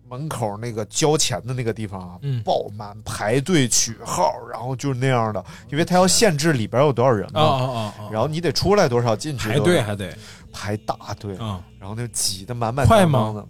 [0.08, 8.10] 门口那个交钱的那个地方啊，嗯爆满排队取号，然后就是那样的，因为它要限制里边有多少人啊嘛，啊啊！
[8.12, 10.14] 然后你得出来多少进去排多少队还得
[10.52, 13.46] 排大队，啊，然后那挤得满满快当当吗？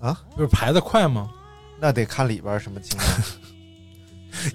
[0.00, 1.30] 的，啊，就是排的快吗？
[1.78, 3.08] 那得看里边什么情况。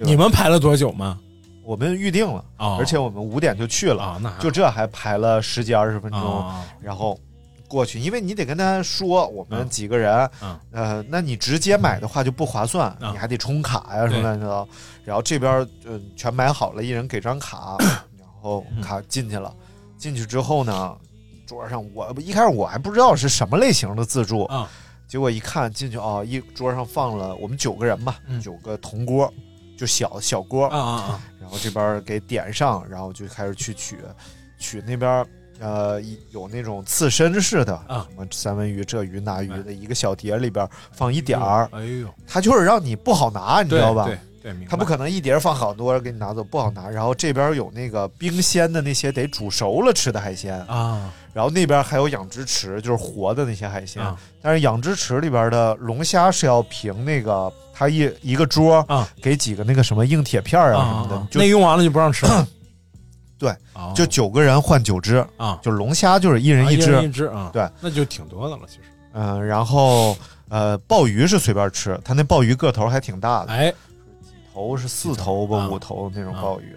[0.00, 1.18] 你们排了多久吗？
[1.62, 7.18] 我们预定了，啊，而且我们五点就去了，就这还排了十几二十分钟，啊然后
[7.66, 9.68] 过去，因为你得跟他说我们嗯。
[9.68, 10.58] 几个人，嗯。
[10.70, 13.12] 呃，那你直接买的话就不划算，嗯。
[13.12, 14.68] 你还得充卡呀什么乱七八糟。
[15.04, 15.52] 然后这边
[15.84, 17.76] 呃全买好了，一人给张卡，
[18.16, 18.80] 然后嗯。
[18.80, 19.52] 卡进去了。
[19.98, 20.96] 进去之后呢，
[21.46, 24.68] 桌上我一开始我还不知道是什么类型的自助，啊
[25.08, 28.40] 结果一看进去哦，一桌上放了我们九个人吧，嗯。
[28.40, 29.32] 九个铜锅，
[29.78, 33.98] 就小小锅，啊啊然后这边给点上，然后就开始去取，
[34.58, 35.24] 取那边
[35.60, 36.00] 呃
[36.32, 44.06] 有那种刺身似的啊什么三文鱼、这鱼那鱼的一个小碟里边放一点儿，哎呦，它就是让你不好拿，你知道吧？
[44.06, 44.18] 对对，
[44.52, 44.66] 明白。
[44.70, 46.88] 它不可能一碟放好多给你拿走，不好拿。
[46.88, 51.12] 然后这边有那个冰鲜的那些得煮熟了吃的海鲜，啊。
[51.32, 54.02] 然后那边还有养殖池，就是活的那些海鲜。
[54.02, 54.16] 啊。
[54.40, 59.08] 但是养殖池里边的龙虾是要凭那个，它一一个桌啊。
[59.22, 62.46] 给几个那个什么硬铁片儿啊什么的，那用完了就不让吃了。
[63.38, 68.80] 对哦，就九个人换九只，啊，就龙虾就是一人啊一一只，一只啊，对，那就挺多的了，其实。
[69.12, 70.16] 嗯、然后
[70.48, 73.74] 呃，鲍鱼是随便吃，它那鲍鱼个头还挺大的，哎，
[74.56, 76.40] 头是四头吧、啊五头那种啊。
[76.40, 76.74] 鲍鱼，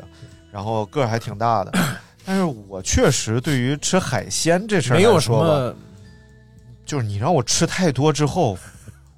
[0.51, 1.71] 然后个儿还挺大的。
[2.25, 5.73] 但是我确实对于吃海鲜这事儿没有说
[6.85, 8.57] 就是你让我吃太多之后，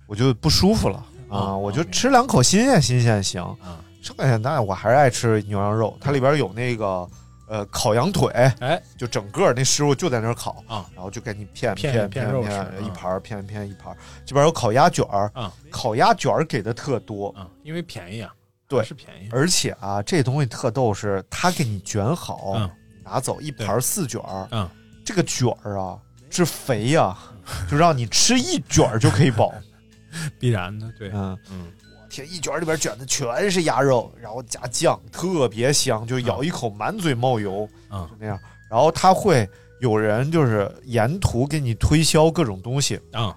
[0.05, 1.37] 我就不舒服了啊！
[1.37, 3.81] 啊我就吃两口新鲜新鲜行，啊。
[4.03, 7.07] 剩下那我还是爱吃牛羊肉，它里边有那个
[7.47, 8.79] 呃烤羊腿，哎。
[8.95, 18.31] 就整个那师傅就在那儿烤啊，然后就给你片片片片一盘儿片片一盘，这边有烤鸭卷儿啊，烤鸭卷儿给的特多，啊，因为便宜啊，
[18.77, 22.69] 对是便宜，而且啊，这东西特逗是，他给你卷好，嗯。
[23.03, 24.69] 拿走一盘四卷儿，嗯。
[25.03, 25.97] 这个卷儿啊
[26.29, 27.17] 是肥呀、
[27.69, 29.53] 就让你吃一卷儿就可以饱。
[30.39, 31.37] 必然的，对，嗯。
[31.49, 31.71] 嗯，
[32.09, 38.07] 天，一卷里边卷的全是鸭肉，然后加酱，特别香，就咬一口满嘴冒油，嗯。
[38.09, 38.39] 就那样。
[38.69, 39.49] 然后他会
[39.81, 43.35] 有人就是沿途给你推销各种东西，啊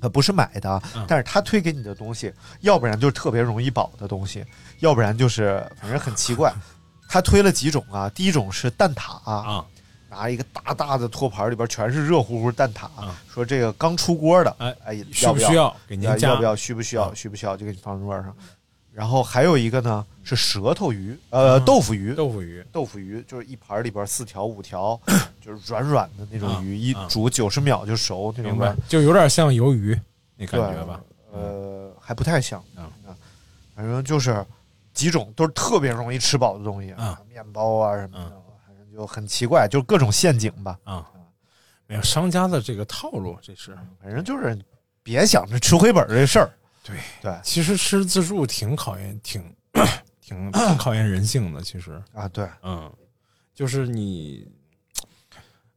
[0.00, 4.44] 呃，不是买的，嗯但是他推给你的东西，要不然就是特别容易饱的东西，
[4.80, 6.52] 要不然就是反正很奇怪。
[7.08, 8.08] 他推了几种啊？
[8.10, 9.64] 第一种是蛋挞，啊
[10.10, 15.76] 拿一个大大的托盘，里边全是热乎乎蛋挞，啊说这个刚出锅的，哎哎，要不需不需要
[16.30, 16.56] 要不要？
[16.56, 17.02] 需不需要？
[17.04, 17.56] 啊需不需要？
[17.56, 18.34] 就给你放桌上。
[18.98, 22.66] 然后还有一个呢是舌头鱼，呃，豆腐鱼，豆腐鱼。
[22.72, 25.00] 豆腐鱼就是一盘里边四条五条，
[25.40, 28.66] 就是软软的那种啊鱼，一啊煮九十秒就熟那种明白。
[28.66, 29.96] 软，，就有点像鱿鱼
[30.34, 31.00] 那感觉吧？
[31.32, 32.60] 呃，还不太像
[33.76, 34.44] 反正就是
[34.92, 40.76] 几种都是特别容易吃饱的东西啊，面包啊什么的嗯，反正就很奇怪，就各种陷阱吧。
[40.82, 41.06] 啊，
[41.86, 43.78] 没有商家的这个套路，这是。
[44.02, 44.58] 反正就是
[45.04, 46.50] 别想着吃回本儿这事儿。
[46.88, 47.40] 对对。
[47.42, 49.42] 其实吃自助挺考验，挺
[50.20, 51.60] 挺挺考验人性的。
[51.62, 52.90] 其实，啊，对，嗯，
[53.54, 54.46] 就是你，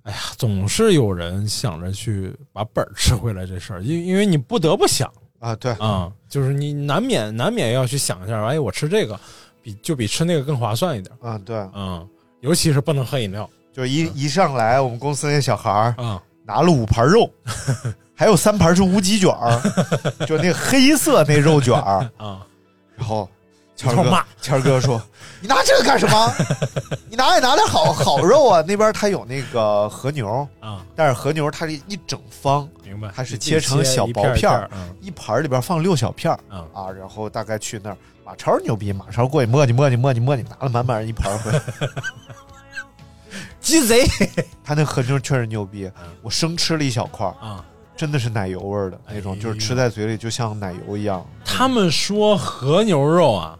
[0.03, 9.19] 哎呀，总是有人想着去把本儿吃回来这事儿，因因为你不得不想啊，对，啊、就是你难免难免要去想一下，哎，我吃这个
[9.61, 12.07] 比就比吃那个更划算一点，啊，对，嗯，
[12.41, 13.49] 尤其是不能喝饮料。
[13.73, 17.31] 就一一上来，我们公司那小孩儿啊，拿了五盘肉，
[18.21, 19.59] 还有三盘是乌鸡卷儿，
[20.27, 22.45] 就那黑色那肉卷儿啊，
[22.95, 23.27] 然后
[23.75, 25.01] 谦儿哥骂，谦儿哥说
[25.41, 26.31] ：“你拿这个干什么？
[27.09, 28.61] 你拿也拿点好好肉啊！
[28.67, 33.09] 那边他有那个和牛啊，但是和牛它是一整方，明白？
[33.15, 34.69] 它是切成小薄片儿
[35.01, 41.59] 一盘里边放六小片儿嗯啊，然后大概去那儿，马超牛逼，马超过去磨叽磨叽磨叽磨叽，拿了满满一盘回来。
[43.59, 44.05] 鸡贼
[44.63, 45.89] 他那和牛确实牛逼，
[46.21, 47.65] 我生吃了一小块儿，啊！
[48.01, 51.23] 真的是奶油味儿的那种，哎就是吃在嘴里就像奶油一样。
[51.45, 53.55] 他们说和牛肉啊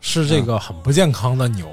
[0.00, 1.70] 是这个很不健康的牛，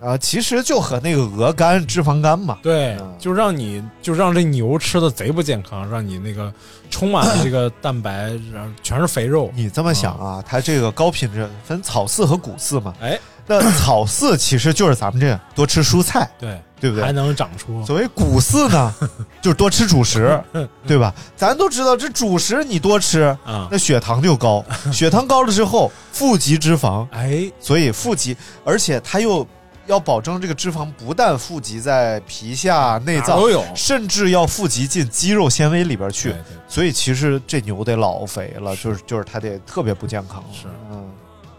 [0.00, 2.56] 啊，其实就和那个鹅肝、脂肪肝嘛。
[2.62, 6.54] 对嗯，就让你就让这牛吃的贼不健康，让你那个
[6.88, 9.50] 充满了这个蛋白，然后全是肥肉。
[9.52, 12.94] 你这么想啊，它这个高品质分草饲和谷饲嘛。
[13.00, 13.18] 哎，
[13.58, 17.04] 那草饲其实就是咱们这样多吃蔬菜，对，对不对？
[17.04, 17.84] 还能长出。
[17.84, 18.94] 所谓谷饲呢，
[19.42, 20.40] 就是多吃主食，
[20.86, 21.14] 对吧？
[21.36, 23.68] 咱都知道，这主食你多吃，啊。
[23.70, 29.46] 那血糖就高， 血糖高了之后，富集脂肪，哎，所以富集，而且它又
[29.86, 33.64] 要保证这个脂肪不但富集在皮下、内脏都有。
[33.74, 36.38] 甚至要富集进肌肉纤维里边去对。
[36.38, 40.44] 对所以其实这牛得老肥了，就是就是它得特别不健康。
[40.52, 40.68] 是。
[40.92, 41.10] 嗯。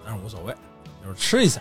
[0.06, 0.54] 但是无所谓，
[1.04, 1.60] 就是吃一下，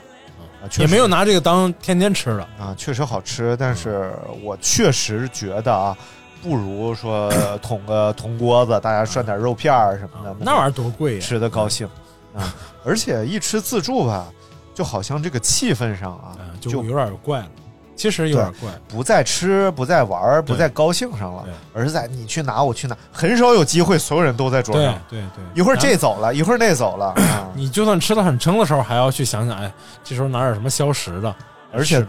[0.78, 2.42] 也没有拿这个当天天吃的。
[2.58, 5.96] 啊，确实好吃，但是我确实觉得啊，
[6.42, 7.32] 不如说
[7.62, 11.20] 捅个铜锅子，大家涮点肉片儿什么的，那玩意儿多贵呀！
[11.20, 11.88] 吃的高兴
[12.34, 12.54] 啊。
[12.84, 14.26] 而且一吃自助吧，
[14.74, 17.50] 就好像这个气氛上啊，嗯，就有点怪了，
[17.96, 18.70] 其实有点怪。
[18.88, 24.98] 不在吃，不在玩，不在高兴上了，而是在你去拿我去拿，很少有机会所有人都在桌上。
[25.08, 27.48] 对对，一会儿这走了，一会儿那走了， 啊。
[27.54, 29.72] 你就算吃的很撑的时候，还要去想想，哎，
[30.02, 31.34] 这时候拿点什么消食的，
[31.72, 32.04] 而且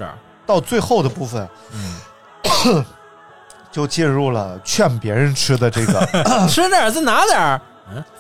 [0.46, 2.86] 到最后的部分嗯，
[3.72, 6.06] 就进入了劝别人吃的这个。
[6.48, 7.62] 吃点再拿点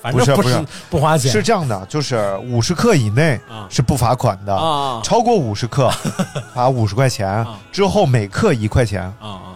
[0.01, 5.91] 反正不不是不是不花钱，是这样的，就是五十克以内啊是不罚款的，啊超过五十克
[6.53, 9.03] 罚五十块钱，之后每克一块钱。
[9.19, 9.47] 啊啊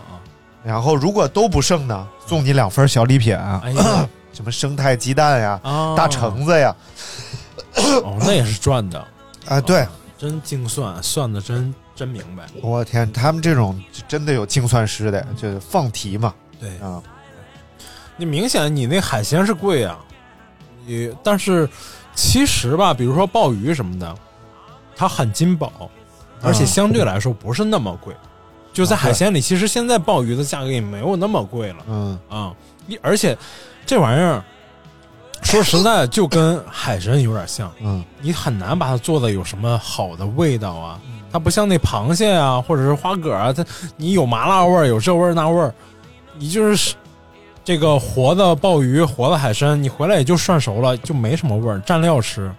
[0.63, 3.38] 然后如果都不剩呢，送你两份小礼品，
[4.34, 5.93] 什么生态鸡蛋呀、啊。
[5.95, 6.76] 大橙子呀，
[8.03, 9.07] 哦，那也是赚的，
[9.47, 9.88] 啊，对，
[10.18, 12.45] 真精算，算的真真明白。
[12.63, 16.70] 我天，他们这种真的有精算师的，就是放题嘛，对。
[16.80, 16.99] 啊，
[18.18, 19.99] 你明显你那海鲜是贵啊，
[20.86, 21.67] 你但是
[22.13, 24.15] 其实吧，比如说鲍鱼什么的，
[24.95, 25.89] 它很金宝，
[26.41, 28.15] 而且相对来说不是那么贵。
[28.71, 31.77] 就在海鲜里，其实现在鲍鱼的价格也没有那么贵了。
[31.88, 32.19] 嗯。
[32.29, 32.53] 啊。
[32.86, 33.36] 你而且
[33.86, 34.43] 这玩意儿，
[35.41, 38.03] 说实在就跟海参有点像，嗯。
[38.21, 40.99] 你很难把它做的有什么好的味道啊，
[41.31, 43.65] 它不像那螃蟹啊，或者是花蛤啊，它
[43.95, 45.73] 你有麻辣味儿，有这味儿那味儿，
[46.38, 46.95] 你就是
[47.66, 52.49] 这个活的鲍鱼、活的海参，你回来也就涮熟了，就没什么味儿，蘸料吃。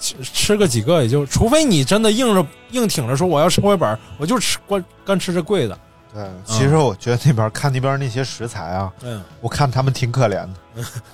[0.00, 5.78] 吃吃个几个也就，除非你真的硬着硬挺着说我要吃回本儿，我就吃光干吃这贵的。
[6.12, 10.52] 对，其实我觉得那边看那边那些食材啊，嗯我看他们挺可怜的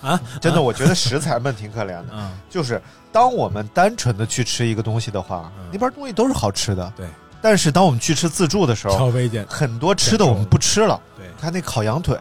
[0.08, 2.06] 啊，真的，我觉得食材们挺可怜的。
[2.12, 2.80] 嗯，就是
[3.12, 6.92] 当我们单纯的去吃一个东西的话，那边东西都是好吃的。
[6.96, 7.06] 对，
[7.42, 11.00] 但是当我们去吃自助的时候，挑微点，很多吃的我们不吃了。
[11.16, 12.16] 对，看那烤羊腿，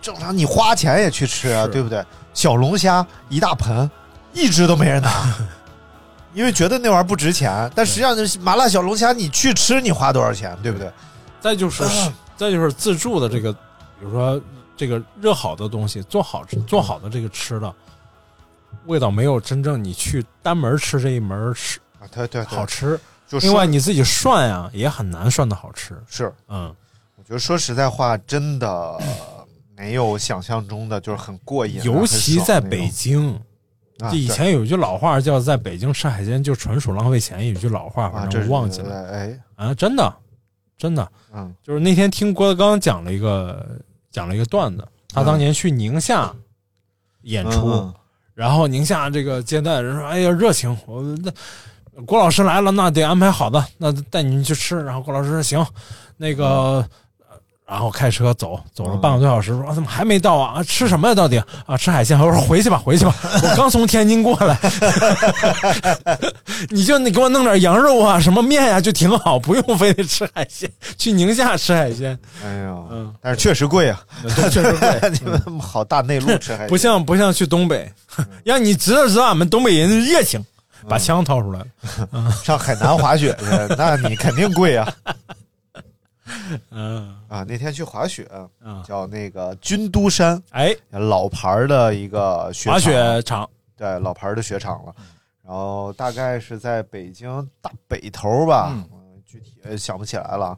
[0.00, 2.04] 正常你花钱也去吃啊，对不对？
[2.34, 3.90] 小龙虾一大盆，
[4.32, 5.34] 一只都没人拿。
[6.34, 10.88] 因为觉得那玩意儿不值钱，但实际上就是麻辣小龙虾，你去吃你花多少钱，对不对？
[11.40, 11.82] 再就是，
[12.36, 13.58] 再就是自助的这个，比
[14.02, 14.40] 如说
[14.76, 17.74] 这个热好的东西，做好做好的这个吃的，
[18.86, 23.00] 味道没有真正你去单门吃这一门吃啊，对对好吃。
[23.26, 25.98] 就另外你自己涮呀，也很难涮的好吃。
[26.08, 26.72] 是，嗯，
[27.16, 28.98] 我觉得说实在话，真的
[29.78, 33.40] 没有想象中的就是很过瘾啊，尤其在北京。
[34.10, 39.10] 这以前有一句老话叫“在北京吃海鲜就纯属浪费钱”，有一句老话，啊，反正我忘记了。
[39.10, 40.14] 哎，啊，真的，
[40.76, 43.80] 真的，嗯，就是那天听郭德纲讲了一个
[44.12, 46.32] 讲了一个段子，他当年去宁夏
[47.22, 47.94] 演出，嗯
[48.34, 55.66] 然后宁夏这个接待人说：“哎呀，热情，我那郭老师来了，那得安排好的，那带你们去吃。”然后郭老师说：“行，
[56.16, 56.46] 那个。
[56.46, 56.88] 呃
[57.68, 60.54] 然后开车走，走了半个多小时，说怎么还没到啊？
[60.56, 61.14] 啊吃什么呀？
[61.14, 61.76] 到底啊？
[61.76, 62.18] 吃海鲜？
[62.18, 63.14] 我说回去吧，回去吧，
[63.44, 64.58] 我刚从天津过来，
[66.70, 70.70] 你就你给我弄点羊肉啊，什么面呀、就挺好，不用非得吃海鲜。
[70.96, 74.00] 去宁夏吃海鲜，哎呦，嗯，但是确实贵啊，
[74.50, 75.10] 确实贵。
[75.12, 77.92] 你们好大内陆吃海鲜，不像不像去东北，
[78.44, 80.42] 让你知道知道俺们东北人的热情，
[80.88, 81.66] 把枪掏出来了。
[82.42, 83.44] 上海南滑雪去，
[83.76, 84.90] 那你肯定贵啊。
[86.70, 87.16] 嗯。
[87.28, 88.28] 啊，那天去滑雪，
[88.60, 88.82] 嗯。
[88.82, 94.94] 叫那个军都山，哎，老牌儿的一个雪滑雪场，对，老牌儿的雪场了。
[95.44, 98.88] 然后大概是在北京大北头吧，嗯。
[98.92, 100.56] 嗯具体想不起来了。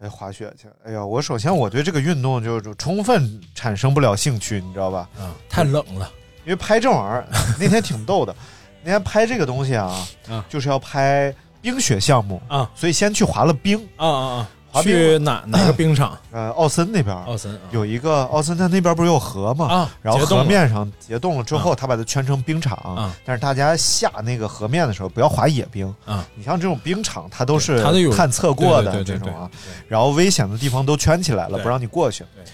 [0.00, 5.08] 哎，滑雪去，哎呀，我首先我对这个运动就就充分产生不了兴趣，你知道吧？
[5.20, 6.10] 嗯，太冷了。
[6.44, 7.24] 因为拍这玩意儿
[7.60, 8.34] 那天挺逗的，
[8.82, 10.42] 那天拍这个东西啊，嗯。
[10.48, 13.78] 就是要拍冰雪项目啊，所以先去滑了冰。
[13.96, 14.48] 啊啊啊！
[14.80, 16.16] 去哪哪个冰场？
[16.30, 19.66] 呃，奥森那边，奥森啊有一个奥森，它那边不是有河吗？
[19.66, 22.74] 啊然后河面上结冻了之后，他把它圈成冰场。
[22.78, 25.92] 啊但是大家下那个河面的时候，不要滑野冰。
[26.06, 29.50] 啊，你像这种冰场，它都是探测过的这种啊。
[29.88, 32.44] 然后危险的地方都圈起来了，不让你过去对。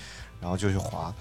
[0.41, 1.13] 然后就去滑。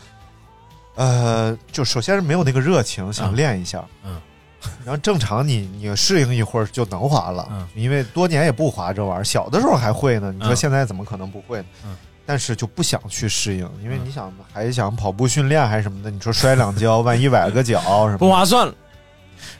[0.95, 3.85] 呃，就首先是没有那个热情，想练一下。
[4.03, 4.19] 嗯。
[4.85, 10.31] 然后正常你你适应一会儿就能滑了，嗯因为多年也不滑这玩意儿，小的时候还会呢。
[10.31, 11.65] 你说嗯现在怎么可能不会呢？
[11.85, 11.95] 嗯
[12.29, 18.73] 但是就不想去适应，因为你想还想跑步训练还是什么的，你说摔两跤，万一崴个脚什么，不划算了。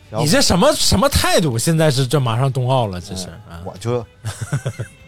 [0.10, 1.58] 然后你这什么什么态度？
[1.58, 3.62] 现在是这马上冬奥了，这是啊。
[3.66, 4.06] 我就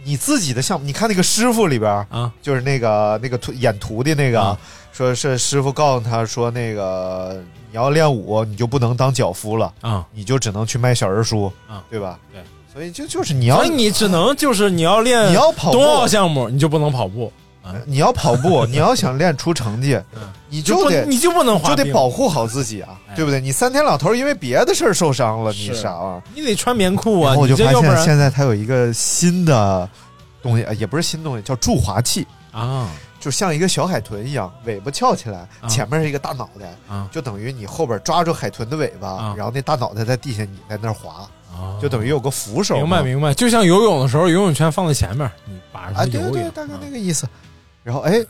[0.03, 4.57] 你自己的项目，你看那个师傅里边啊，就是那个那个徒演徒弟那个，啊
[4.91, 10.05] 说是师傅告诉他说，那个你要练武，你就不能当脚夫了，啊。
[10.11, 12.19] 你就只能去卖小人书，啊，对吧？
[12.33, 12.41] 对，
[12.73, 17.31] 所以就就是你要所以你只能就是你要练你要跑步冬奥项目，你就不能跑步，
[17.69, 17.81] 啊。
[17.85, 19.99] 你要跑步， 你要想练出成绩，
[20.49, 23.15] 你就得你就不能滑就得保护好自己啊，哎。
[23.15, 23.39] 对不对？
[23.39, 25.75] 你三天两头因为别的事儿受伤了，你是。
[25.75, 26.23] 啥玩意儿？
[26.35, 29.87] 你得穿棉裤啊，我就发现现在它有一个新的
[30.41, 32.25] 东西，呃也不是新东西，叫助滑器。
[32.51, 32.89] 啊。
[33.19, 35.67] 就像一个小海豚一样，尾巴翘起来，啊。
[35.67, 37.07] 前面是一个大脑袋，啊。
[37.11, 39.33] 就等于你后边抓住海豚的尾巴，啊。
[39.37, 42.77] 然后那大脑袋在地下，你在那儿滑，啊，就等于有个扶手。
[42.77, 47.27] 明白明白，就像游泳的时候，游泳圈放在前面，你把着对对，大概那啊个意思。
[47.83, 48.23] 然后哎，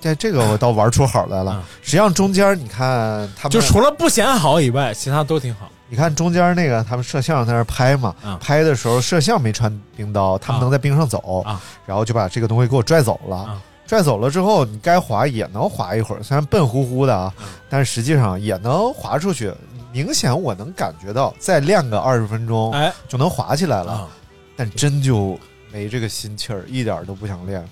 [0.00, 1.64] 这这个我倒玩出好来了啊。
[1.82, 5.70] 实际上中间你看他们，就除了不显好以外，其他都挺好。
[5.88, 13.36] 你看中间那个他们摄像在那儿拍嘛，啊拍的时候摄像没穿冰刀，他们啊能在冰上走，啊然后就把这个东西给我拽走了。
[13.36, 19.54] 啊拽走了之后，你该滑也能滑一会儿，虽然笨乎乎的啊，嗯但是实际上也能滑出去。
[19.92, 23.92] 明显我能感觉到，再练个二十分钟，哎就能滑起来了。
[23.92, 24.08] 啊，
[24.56, 25.38] 但真就
[25.72, 27.64] 没这个心气儿，一点儿都不想练。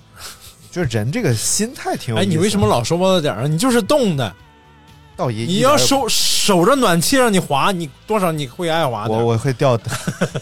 [0.75, 2.25] 就是人这个心态挺有哎。
[2.25, 3.47] 你为什么老说不到点儿啊？
[3.47, 4.35] 你就是冻的，
[5.15, 9.27] 倒也你要守守着暖气让你滑，你多少你会爱滑点我。
[9.27, 9.79] 我会掉，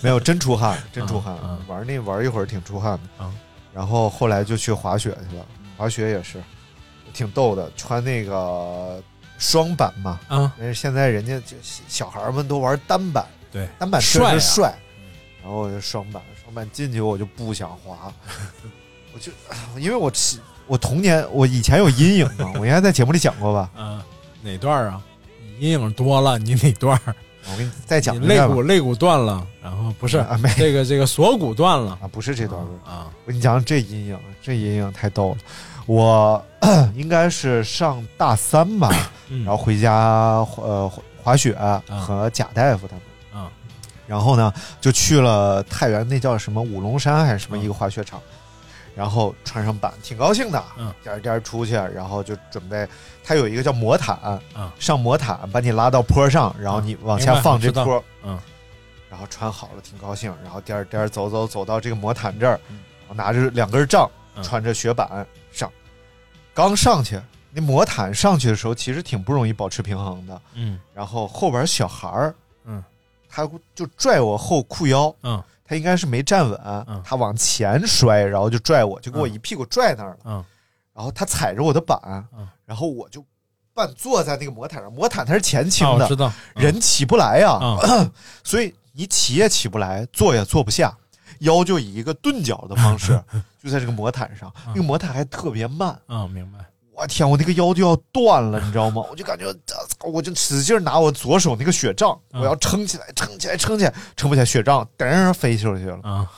[0.01, 1.35] 没有真出汗，真出汗。
[1.35, 3.23] 啊啊玩那玩一会儿挺出汗的。
[3.23, 3.31] 啊
[3.71, 5.45] 然后后来就去滑雪去了，
[5.77, 6.41] 滑雪也是
[7.13, 8.99] 挺逗的，穿那个
[9.37, 10.19] 双板嘛。
[10.29, 14.75] 啊，但是现在人家就小孩们都玩单板，对，单板确帅帅。
[15.43, 18.11] 然后我就双板，双板进去我就不想滑，
[19.13, 19.31] 我就
[19.79, 23.69] 因为我是我童年我以前有阴影嘛，我应该在节目里讲过吧？
[23.77, 24.01] 嗯，
[24.41, 25.01] 哪段啊？
[25.39, 26.99] 你阴影多了，你哪段？
[27.51, 32.65] 我给你再讲一遍吧肋骨肋骨断了，然后不是啊没这个这个锁骨断了啊，不是这段儿。
[32.89, 35.37] 啊，我跟你讲，这阴影，这阴影太逗了。
[35.85, 36.41] 我
[36.95, 38.89] 应该是上大三吧，
[39.27, 39.91] 嗯然后回家
[40.55, 41.53] 呃滑滑雪
[41.89, 43.51] 和贾大夫他们，啊
[44.07, 48.21] 然后呢就去了太原那叫什么五龙山还是什么一个滑雪场，
[48.95, 50.93] 然后穿上板，挺高兴的，嗯。
[51.03, 52.87] 颠儿颠儿出去，然后就准备，
[53.23, 54.15] 他有一个叫魔毯，
[54.53, 58.39] 啊上魔毯把你拉到坡上，然后你往下放这坡，嗯。
[59.09, 62.79] 然后穿好了，挺高兴，然后颠儿颠儿走走走到这个魔毯这儿，嗯。
[63.01, 64.43] 然后拿着两根杖，嗯。
[64.43, 65.71] 穿着雪板上，
[66.53, 67.21] 刚上去，
[67.51, 70.79] 那魔毯上去的时候其实挺不容易保持平衡的，嗯。
[70.93, 72.35] 然后后边小孩儿，
[72.65, 72.83] 嗯，
[73.29, 77.01] 他就拽我后裤腰，嗯他应该是没站稳，嗯。
[77.03, 80.45] 他往前摔，然后就拽我，就给我一屁股拽那儿了，嗯。
[80.93, 81.99] 然后他踩着我的板，
[82.37, 82.47] 嗯。
[82.65, 83.25] 然后我就
[83.73, 87.77] 半坐在那个魔毯上，魔毯它是前倾啊，的，我知道，人起不来呀、啊
[88.43, 90.95] 所以你起也起不来，坐也坐不下，
[91.39, 93.19] 腰就以一个钝角的方式
[93.63, 96.59] 就在这个魔毯上，那个魔毯还特别慢，啊，明白，
[96.95, 99.03] 我天，我那个腰就要断了，你知道吗？
[99.09, 105.99] 我就感觉，呃我就使劲拿我左手那个雪杖，嗯我要撑起来，撑起来，撑起来，撑不起来，雪杖噔飞出去了。
[106.03, 106.29] 啊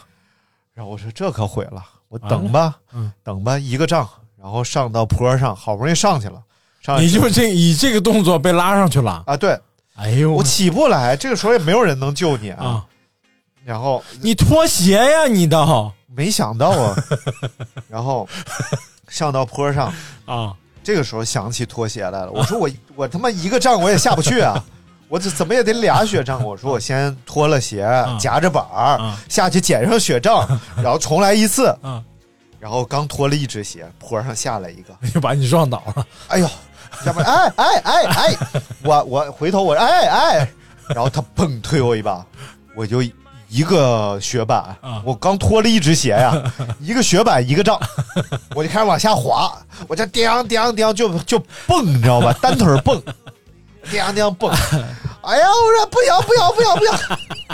[0.74, 6.42] 然后我说这可毁了，我等吧，嗯等吧，一个杖，然后上到坡上，好不容易上去了，
[7.00, 9.58] 你就这以这个动作被拉上去了，啊，对
[9.96, 12.66] 哎呦我起不来，这个时候也没有人能救你啊。
[12.66, 12.86] 啊，
[13.64, 16.96] 然后你脱鞋呀，你倒没想到啊，
[17.88, 18.28] 然后
[19.08, 19.94] 上到坡上，
[20.26, 20.54] 啊。
[20.84, 22.32] 这个时候想起拖鞋来了。
[22.32, 24.64] 我说我我他妈一个杖我也下不去啊，
[25.10, 26.44] 我这怎么也得俩雪仗。
[26.44, 27.84] 我说我先脱了鞋，
[28.20, 29.18] 夹着板儿啊。
[29.28, 30.48] 下去捡上雪仗，
[30.78, 31.70] 然后重来一次。
[31.82, 32.04] 啊，
[32.60, 36.48] 然后刚脱了一只鞋，坡上下来一个，就把你撞倒了，哎呦，
[37.08, 38.36] 要不然哎哎哎哎，
[38.84, 40.48] 我我回头我哎哎，
[40.90, 42.24] 然后他砰推我一把，
[42.76, 43.02] 我就
[43.56, 45.02] 一个雪板，啊。
[45.06, 46.34] 我刚脱了一只鞋呀，
[46.82, 47.80] 一个雪板一个杖，
[48.54, 52.34] 我就开始往下滑，我这叮叮叮就就蹦，你知道吧？
[52.42, 53.02] 单腿蹦，
[53.90, 54.52] 叮叮蹦，
[55.22, 56.94] 哎呀，我说不要不要不要不要。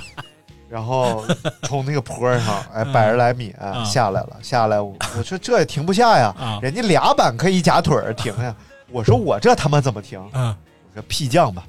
[0.67, 1.23] 然后
[1.63, 3.83] 从那个坡上，哎，百十来米、啊。
[3.83, 6.57] 下来了，下来我我说这也停不下呀，啊。
[6.63, 8.55] 人家俩板可以夹腿儿停下，
[8.89, 10.19] 我说我这他妈怎么停？
[10.31, 10.55] 啊。
[10.93, 11.63] 我说屁降吧，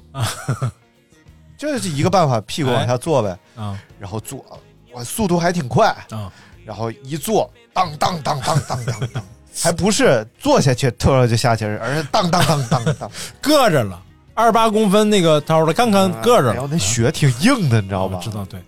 [1.63, 3.79] 这是一个办法，屁股往下坐呗，啊。
[3.97, 4.43] 然后坐，
[4.91, 6.29] 我速度还挺快，啊。
[6.65, 9.23] 然后一坐，当当当当当当当，
[9.55, 13.09] 还不是坐下去突然就下去，而是当当当当当，
[13.41, 14.01] 硌着了，
[14.33, 18.17] 二十八公分那个刀的，看看硌着了，然后那雪挺硬的，你知道吧？
[18.17, 18.59] 我知道，对。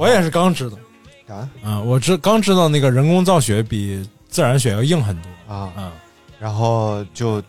[0.00, 0.76] 我也是刚知道，
[1.32, 1.48] 啊？
[1.62, 5.92] 嗯，我知刚知道那个人工造雪比自然雪要硬很多，啊，嗯
[6.40, 7.40] 然后就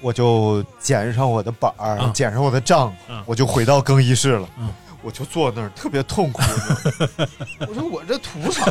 [0.00, 4.48] 我就捡上我的板儿，啊捡上我的杖啊，我就回到更衣室了。
[4.58, 4.68] 嗯
[5.02, 7.30] 我就坐那儿特别痛苦，你知道吗
[7.68, 8.66] 我说我这图啥？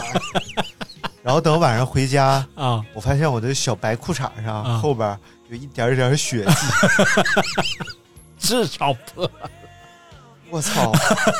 [1.23, 5.17] 然后等晚上回家，啊我发现我的小白裤衩上、啊后边
[5.49, 6.51] 有一点点血迹。
[8.39, 9.29] 痔疮破
[10.51, 10.91] 我操！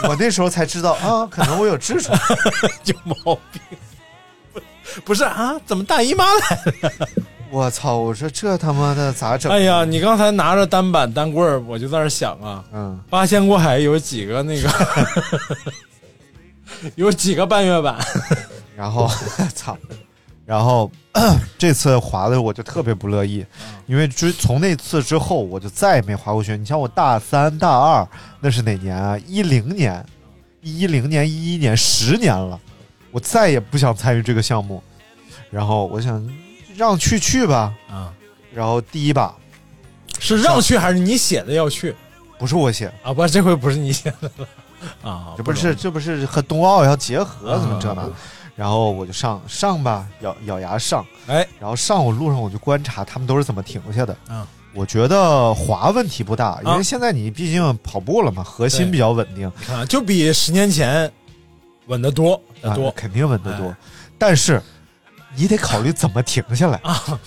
[0.10, 2.18] 我那时候才知道啊，可能我有痔疮。
[2.86, 3.62] 有毛病，
[4.52, 4.60] 不
[5.06, 5.54] 不是啊？
[5.68, 7.08] 怎么大姨妈来了？
[7.52, 7.98] 我操！
[7.98, 9.52] 我说这他妈的咋整？
[9.52, 14.70] 哎呀，你刚才拿着单板单棍儿，我就在那想啊，嗯，八仙过海有几个那个，
[16.96, 17.98] 有几个半月板
[18.76, 19.10] 然后
[19.56, 19.76] 操，
[20.46, 20.92] 然后
[21.58, 23.46] 这次滑的我就特别不乐意，
[23.88, 26.56] 因为之从那次之后我就再也没滑过雪。
[26.56, 28.08] 你像我大三、大二
[28.40, 29.18] 那是哪年啊？
[29.26, 30.06] 一零年、
[30.62, 32.60] 一零年、一一年，十年了，
[33.12, 34.82] 我再也不想参与这个项目。
[35.50, 36.24] 然后我想
[36.80, 38.10] 让去去吧，啊？
[38.54, 39.36] 然后第一把
[40.18, 41.94] 是让去还是你写的要去
[42.38, 43.14] 不是我写，啊？
[43.14, 44.48] 不，这回不是你写的了
[45.04, 45.34] 啊？
[45.36, 48.10] 这不是这不是和冬奥要结合，啊怎么这呢？
[48.56, 51.06] 然后我就上上吧，咬咬牙上。
[51.28, 54.16] 哎，然后上我路上我就观察他们都是怎么停下的。
[54.30, 61.12] 嗯，我觉得滑问题不大，因为现在你毕竟跑步了嘛，核心比较稳定，你看，就比十年前
[61.88, 62.42] 稳得多
[62.74, 62.90] 多。
[62.92, 63.76] 肯定稳得多哎。
[64.18, 64.62] 但是
[65.36, 67.20] 你得考虑怎么停下来啊。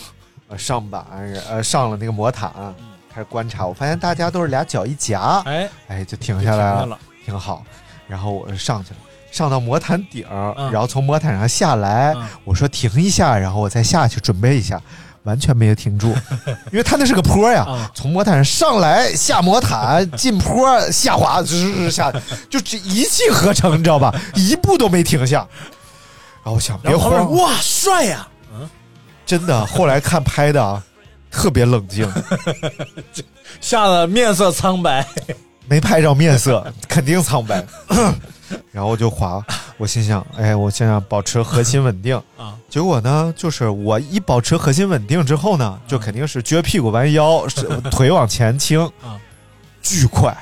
[0.49, 1.03] 呃上板
[1.49, 2.51] 呃上了那个魔毯，
[3.13, 7.65] 开始观察，我发现大家都是俩脚一夹，哎，哎就停下来了，了，挺好。
[8.07, 8.97] 然后我上去了。
[9.31, 14.81] 上到魔毯顶，嗯然后从魔毯上下来，嗯我说停一下，然后我再下去准备一下。
[15.25, 16.09] 完全没有停住，
[16.73, 22.11] 因为它那是个坡呀，啊从魔毯上上来下魔毯进坡下滑，吱下，
[22.51, 24.13] 就这一气呵成，你知道吧？
[24.35, 25.47] 一步都没停下。
[26.43, 28.29] 然后我想别慌，哇，帅呀！
[28.55, 28.69] 嗯
[29.25, 29.65] 真的。
[29.67, 30.83] 后来看拍的啊，
[31.31, 32.11] 特别冷静，
[33.61, 35.07] 吓得面色苍白。
[35.69, 37.65] 没拍着面色，肯定苍白。
[38.73, 39.43] 然后我就滑，
[39.79, 42.59] 我心想，哎，我现在保持核心稳定啊。
[42.69, 49.17] 结果呢，就是我一保持核心稳定之后呢，就肯定是撅屁股弯腰，是腿往前倾啊，
[49.81, 50.37] 巨快，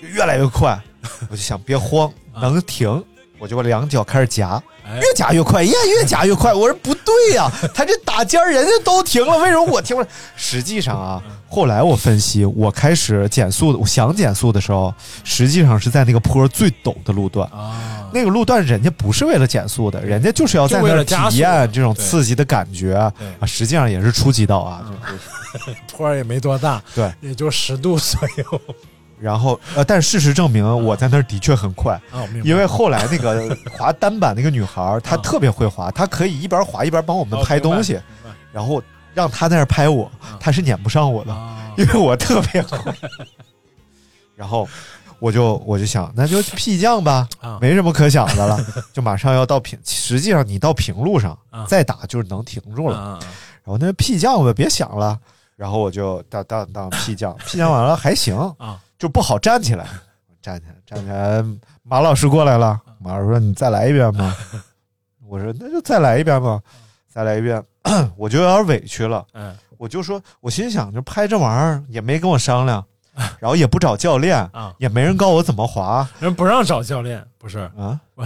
[0.00, 0.80] 就越来越快。
[1.28, 2.10] 我就想别慌，
[2.40, 3.04] 能停，
[3.38, 4.62] 我就把两脚开始夹，哎
[4.96, 6.52] 越夹越快，呀，越夹越快。
[6.52, 10.06] 我说不对呀、 他这打尖儿人家都停了，为什么我停了？
[10.36, 14.92] 实际上啊，后来我分析，我开始减速，我想减速的时候，
[15.24, 17.48] 实际上是在那个坡最陡的路段。
[17.50, 23.12] 啊，那个路段人家不是为了减速的，人家就是要在那儿体验这种刺激的感觉啊。
[23.46, 24.84] 实际上也是初级道啊，
[25.90, 28.60] 坡儿也没多大，对，也就十度左右。
[29.20, 32.00] 然后呃，但事实证明我在那儿的确很快，
[32.44, 37.98] 因为后来那个 滑单板那个女孩儿，她特别会滑，她可以一边滑一边帮我们哦拍东西
[38.52, 38.82] 然后
[39.14, 42.94] 让她在那儿拍我，她是撵不上我的，啊因为我特别快。
[44.36, 44.68] 然后
[45.20, 48.58] 我就我就想，那就 P 降吧啊，没什么可想的了，
[48.92, 49.78] 就马上要到平。
[49.84, 52.96] 实际上你到平路上啊再打就是能停住了。
[52.98, 53.18] 啊
[53.64, 55.18] 然后那 P 降吧，别想了。
[55.56, 59.86] 然后我就当当当 P 降，P 降完了还行，啊就不好站起来，
[60.40, 61.44] 站起来，站起来。
[61.82, 64.36] 马老师过来了，马老师说：“你再来一遍吧。”
[65.26, 66.60] 我说：“那就再来一遍吧，
[67.08, 67.62] 再来一遍。
[68.16, 72.82] ”我就有点委屈了，嗯我就说，我心想，就拍这玩意儿也没跟我商量，
[73.38, 78.00] 然后也不找教练，啊，也没人告我怎么滑人不让找教练，不是啊？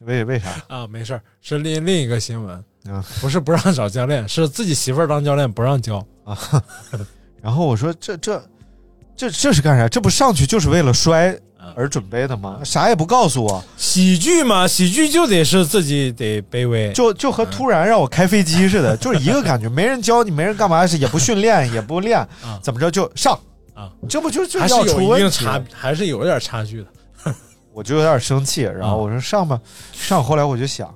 [0.00, 0.50] 为为啥？
[0.68, 2.56] 啊，没事儿，是另另一个新闻，
[2.90, 6.36] 啊不是不让找教练，是自己媳妇儿当教练不让教啊。
[7.40, 8.42] 然后我说这这
[9.18, 9.88] 这这是干啥？
[9.88, 12.60] 这不上去就是为了摔啊而准备的吗？
[12.64, 22.24] 啥也不告诉我，喜剧嘛，喜剧就得是自己得卑微，就就和突然让我开飞机似的，就是一个感觉，没人教你，没人干嘛，是也不训练，也不练，
[22.62, 23.36] 怎么着就上
[23.74, 23.90] 啊？
[24.08, 26.86] 这不就就还是要出有一定问题差，还是有点差距的。
[27.74, 29.60] 我就有点生气，然后我说上吧，
[29.92, 30.22] 上。
[30.22, 30.92] 后来我就想，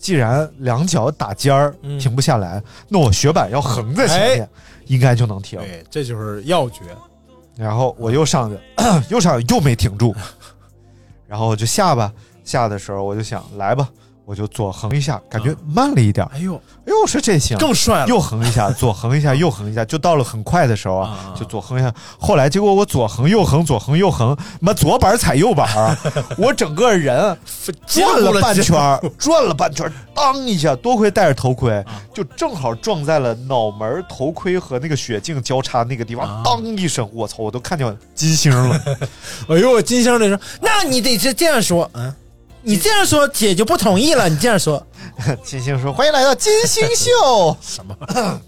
[0.00, 4.48] 既然两脚打尖儿嗯停不下来，那我雪板要横在前面，
[4.86, 5.58] 应该就能停。
[5.60, 6.80] 对，这就是要诀。
[7.56, 8.58] 然后我又上去，
[9.10, 10.14] 又上去，又没停住，
[11.26, 12.12] 然后我就下吧。
[12.44, 13.88] 下的时候我就想来吧，
[14.26, 16.26] 我就左横一下，感觉慢了一点。
[16.32, 18.06] 哎呦，哎呦，我说这行，更帅了。
[18.06, 21.92] 右横一下， 左横一下，右横一下，就到了很快的时候啊啊，就左横一下。
[22.18, 25.96] 后来结果我左横右横，左横右横，妈左板踩右板啊，
[26.38, 27.36] 我整个人
[27.86, 38.80] 转了半圈儿，转了半圈儿，当一下，多亏戴着头盔，就正好撞在了脑门、头盔和那个雪镜交叉那个地方，当一声，我操，我都看见金星了。
[39.48, 42.14] 哎呦，我金星得说，那你得是这样说，嗯，
[42.64, 44.84] 你这样说姐就不同意了，你这样说
[45.44, 47.56] 金星说：“欢迎来到金星秀。
[47.60, 47.94] ”什么？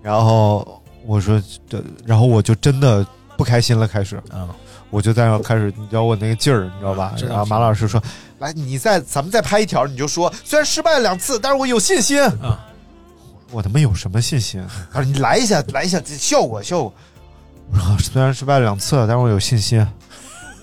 [0.00, 3.04] 然后我说这，然后我就真的
[3.36, 4.48] 不开心了，开始啊，
[4.90, 7.14] 我就在那开始，你知道我那个劲儿，你知道吧？
[7.28, 8.00] 然后马老师说
[8.38, 12.64] ：“来，你再咱们再拍一条，你就说虽然失败了两次，但是我有信心啊。”
[13.50, 14.64] 我他妈有什么信心？
[14.92, 16.94] 他说：“你来一下，来一下，这效果效果。”
[17.72, 19.84] 我说：“虽然失败了两次，但是我有信心。”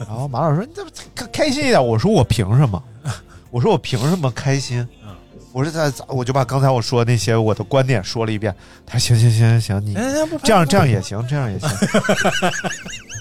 [0.08, 2.82] 然后马老师说：“你怎么开开心一点？”我说：“我凭什么？
[3.52, 4.88] 我说我凭什么开心？”
[5.54, 8.56] 我说他，我就把刚才我说的那些我的观点说了一遍。
[8.86, 9.94] 他说：“行行行行行，你
[10.44, 11.70] 这样这样也行，这样也行。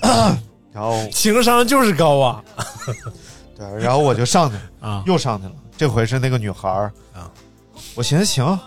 [0.72, 2.42] ”然后 情商就是高啊
[3.54, 5.52] 对，然后我就上去啊，又上去了。
[5.76, 7.28] 这回是那个女孩儿啊，
[7.94, 8.58] 我寻思行，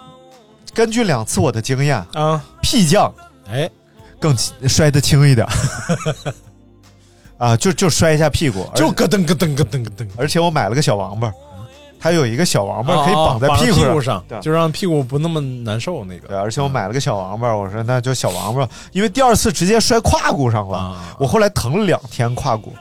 [0.71, 3.11] 根据两次我的经验啊，屁降
[3.49, 3.67] 哎，
[4.19, 4.37] 更
[4.67, 5.47] 摔得轻一点。
[7.37, 11.33] 啊，就就摔一下屁股，就咯噔咯噔咯噔咯噔，而且我买了个小王八，
[11.99, 16.05] 它有一个小王八可以哦绑在屁屁股上，对就让屁股不那么难受。
[16.05, 22.73] 那个对，而且我买了个小王八，我说那就小王八，因为第二次直接摔胯骨上了，啊我后来疼了两天胯骨。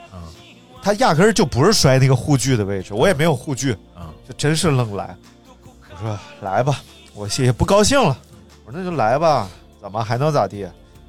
[0.83, 5.17] 他压根儿就不是摔那个护具的位置，我也没有护具，啊，就真是愣来。
[5.91, 6.79] 我说来吧，
[7.15, 8.15] 我也不高兴了，
[8.67, 9.49] 我说那就来吧，
[9.81, 10.61] 怎么还能咋地？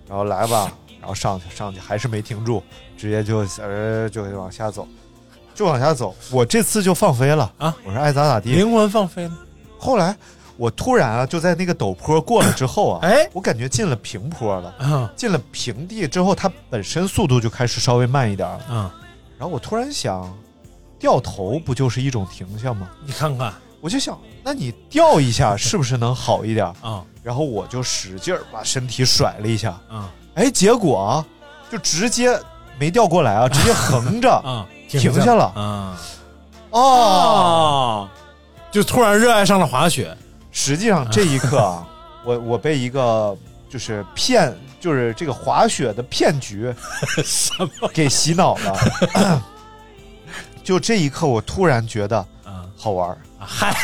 [0.08, 0.72] 然后来吧，
[1.06, 2.64] 然后上去上去还是没停住，
[2.98, 4.88] 直接就呃就往下走，
[5.54, 6.16] 就往下走。
[6.32, 9.38] 我这次就放飞了啊，我说爱咋咋地，灵魂放飞了。
[9.78, 10.18] 后来
[10.58, 18.66] 我突然啊，就在那个陡坡过了之后啊，哎，我感觉进了平坡了，啊进了平地之后，它本身速度就开始稍微慢一点了。
[18.68, 18.90] 嗯，
[19.38, 20.36] 然后我突然想，
[20.98, 22.90] 掉头不就是一种停下吗？
[23.06, 26.66] 你看看，我就想，那你掉一下是不是能好一点？
[26.82, 31.26] 啊然后我就使劲儿把身体甩了一下，啊哎，结果啊，
[31.72, 32.40] 就直接
[32.78, 35.98] 没调过来啊，直接横着啊 停下了啊
[36.72, 38.10] 哦。
[38.12, 38.12] 啊，
[38.72, 40.16] 就突然热爱上了滑雪。
[40.52, 41.86] 实际上这一刻啊，
[42.24, 43.36] 我我被一个
[43.70, 46.74] 就是骗，就是这个滑雪的骗局
[47.26, 47.90] 什么？
[47.94, 49.42] 给洗脑了。
[50.64, 53.76] 就这一刻，我突然觉得啊好玩儿，嗨，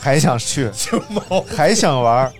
[0.00, 1.40] 还想去，就毛。
[1.56, 2.32] 还想玩儿，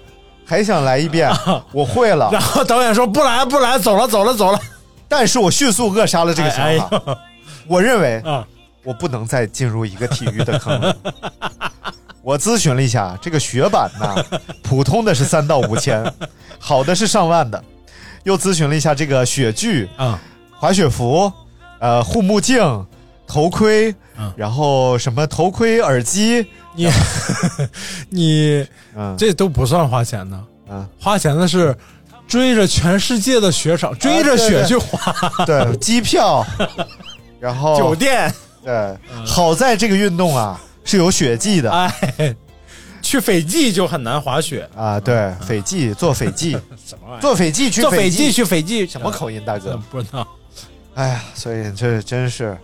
[0.44, 1.30] 还想来一遍。
[1.72, 4.58] 我会了，然后导演说不来不来，走了走了走了。
[5.08, 6.88] 但是我迅速扼杀了这个想哎法。
[7.06, 7.16] 哎
[7.68, 8.44] 我认为啊
[8.82, 10.96] 我不能再进入一个体育的坑了。
[12.22, 14.24] 我咨询了一下，这个雪板呢，
[14.62, 16.04] 普通的是三到五千，
[16.58, 17.62] 好的是上万的。
[18.24, 20.20] 又咨询了一下这个雪具、啊
[20.56, 21.32] 滑雪服、
[21.80, 22.86] 呃护目镜、
[23.26, 26.90] 头盔，嗯然后什么头盔、耳机，你
[28.10, 28.66] 你
[28.96, 30.36] 嗯，这都不算花钱的，
[30.68, 31.76] 啊，花钱的是
[32.26, 36.44] 追着全世界的雪场，追着雪去滑，对，机票，
[37.38, 38.32] 然后酒店，
[38.64, 38.96] 对，
[39.26, 41.70] 好在这个运动啊是有雪季的。
[41.70, 42.34] 哎，
[43.02, 46.52] 去斐济就很难滑雪，啊，对，斐济坐斐济，
[46.86, 47.20] 什么玩意儿？
[47.20, 48.86] 坐斐济去坐斐斐济济去斐济。
[48.86, 49.72] 什么口音，大哥？
[49.72, 49.82] 嗯？
[49.90, 50.26] 不知道，
[50.94, 52.56] 哎呀，所以这真是，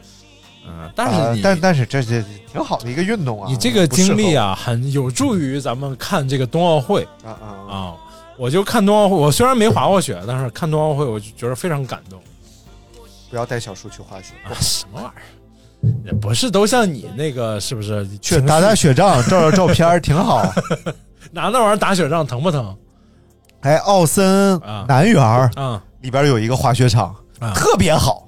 [0.68, 7.94] 嗯，但啊是你但但是这这挺好的一个运动啊，你这个经历啊，啊，很有助于咱们看这个冬奥会啊啊啊，啊。
[8.36, 12.20] 我就看冬奥会，我虽然没滑过雪，但是看冬奥会我就觉得非常感动
[13.30, 14.54] 不要带小叔去滑雪，啊！
[14.60, 15.22] 什么玩意儿？
[16.06, 18.06] 也不是都像你那个是不是？
[18.18, 20.42] 去打打雪仗，照照照片挺好。
[21.32, 22.76] 拿那玩意儿打雪仗疼不疼？
[23.60, 28.24] 哎，奥森啊南园儿啊里边有一个滑雪场，啊，特别好，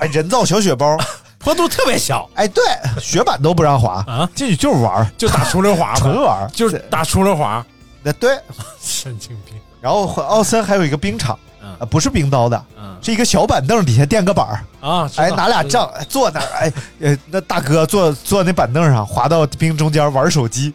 [0.00, 0.96] 哎，人造小雪包，
[1.44, 2.28] 坡度特别小。
[2.34, 2.64] 哎，对，
[3.00, 4.02] 雪板都不让滑。
[4.06, 7.64] 啊，进去就是玩儿，就打出溜滑， 纯玩儿，就是打出溜滑，
[8.02, 8.36] 那对。
[8.80, 9.54] 神经病。
[9.80, 11.68] 然后奥森还有一个冰场，嗯。
[11.78, 12.96] 啊，不是冰刀的，嗯。
[13.02, 20.72] 是一个小板凳底下垫个板儿，啊，哎，拿俩杖，哎坐那儿，哎，呃，那大哥坐坐那板凳上，滑到冰中间玩手机，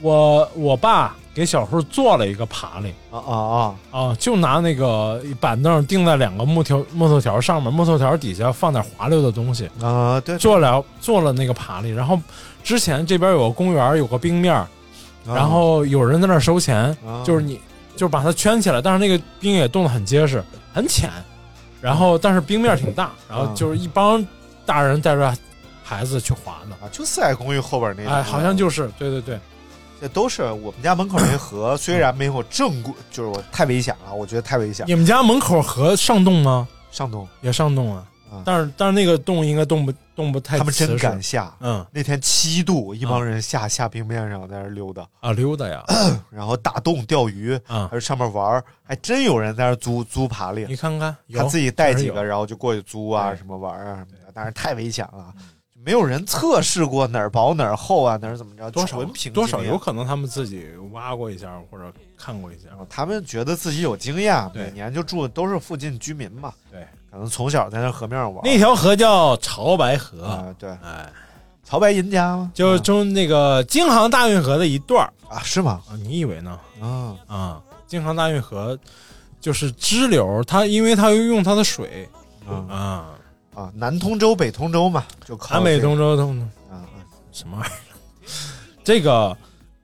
[0.00, 11.90] 我我爸给小树做了一个爬犁啊啊啊，啊，就拿那个板凳钉在两个木条木头条上面，木头条底下放点滑溜的东西，啊，对，做了做了那个爬犁。
[11.90, 12.18] 然后
[12.62, 14.66] 之前这边有个公园，有个冰面儿，
[15.26, 17.24] 然后有人在那收钱，啊。
[17.24, 17.60] 就是你
[17.96, 21.10] 就把它圈起来，但是那个冰也冻得很结实，很浅，
[21.80, 24.24] 然后但是冰面挺大，然后就是一帮
[24.64, 25.36] 大人带着
[25.82, 29.38] 孩子去滑呢，啊，就四海公寓后边那个，哎，好像就是对对对，
[30.00, 34.84] 这都是我们家门口那河，虽然没有正规，就是我太危险了，我觉得太危险。
[34.86, 36.68] 你们家门口河上冻吗？
[36.90, 45.82] 上冻也上冻啊啊，但是但是那个冻应该冻不冻不太，他们真敢，下，嗯那天七度，一帮人下下冰面上在那儿溜达，啊溜达呀，
[46.30, 55.32] 然后打洞钓鱼，啊还，是上面玩儿，还真有人在那儿租租爬犁，你看看，有他自己带几个，然后就过去租啊，对什么玩儿啊什么的，但是太危险了，
[55.84, 68.42] 没有人测试过哪儿薄哪儿厚啊，哪儿怎么着，多少纯凭多少有可能他们自己挖过一下或者看过一下，他们觉得自己有经验，每年就住的都是附近居民嘛，对，可能从小在那河面上玩。
[68.42, 71.12] 那条河叫潮白河，啊，对，哎，
[71.64, 72.50] 潮白银家吗？
[72.54, 75.12] 就是中那个京杭大运河的一段儿。
[75.28, 75.82] 啊，是吗？
[75.88, 76.58] 啊，你以为呢？
[76.80, 77.16] 啊。
[77.26, 78.78] 啊，京杭大运河
[79.40, 82.08] 就是支流，它因为它用它的水。
[82.48, 82.64] 啊。
[82.74, 83.06] 啊，
[83.54, 86.38] 啊，南通州、北通州嘛，就靠南北通州通
[86.70, 86.86] 啊啊。
[87.32, 87.78] 什么玩意儿？
[88.84, 89.36] 这个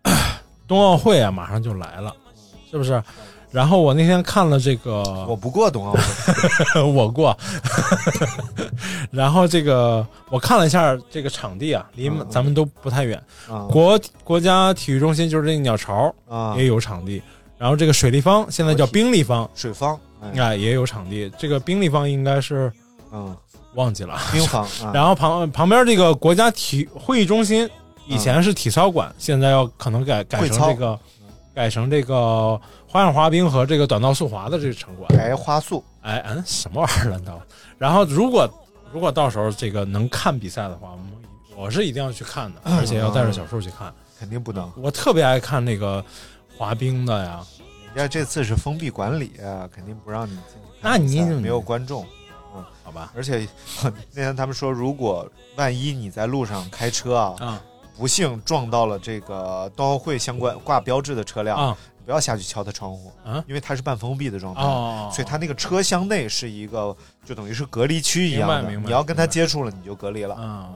[0.68, 2.14] 冬奥会啊，马上就来了，
[2.70, 3.02] 是不是？
[3.50, 6.82] 然后我那天看了这个，我不过冬奥会。
[6.86, 7.36] 我过，
[9.10, 13.20] 然后这个我看了一下这个场地啊，离咱们都不太远。
[13.48, 13.66] 啊。
[13.68, 16.54] 国国家体育中心就是这个鸟巢啊。
[16.56, 17.20] 也有场地，
[17.58, 20.40] 然后这个水立方现在叫冰立方，水方，哎。
[20.40, 21.28] 啊也有场地。
[21.36, 22.72] 这个冰立方应该是
[23.12, 23.36] 嗯，
[23.74, 27.68] 忘记了，冰房 啊，然后旁旁边这个国家体会议中心
[28.06, 30.98] 以前是体操馆，现在要可能改改成这个
[31.54, 35.08] 改成这个花样滑冰和这个短道速滑的这个场馆。
[35.16, 37.40] 改花束哎嗯，什么玩意儿乱到？
[37.78, 38.48] 然后如果
[38.92, 40.88] 如果到时候这个能看比赛的话，
[41.56, 43.92] 我我是一定要去看的，而且要带着小树去看。
[44.18, 44.70] 肯定不能。
[44.76, 46.04] 我特别爱看那个
[46.56, 47.40] 滑冰的呀，
[47.94, 52.04] 人家这次是封闭管理，啊肯定不让你进去那你怎么没有观众，
[52.90, 53.12] 好吧？
[53.14, 53.46] 而且
[54.12, 57.62] 那天他们说，如果万一你在路上开车啊，啊
[57.96, 68.86] 不幸撞到了这个冬奥会相关挂标志的车辆，不要下去敲他窗户，啊因为它是半封闭的状态，哦，所以它那个车厢内是一个就等于是隔离区一样的，明白明白。
[68.86, 70.34] 你要跟他接触了，你就隔离了。
[70.34, 70.70] 啊，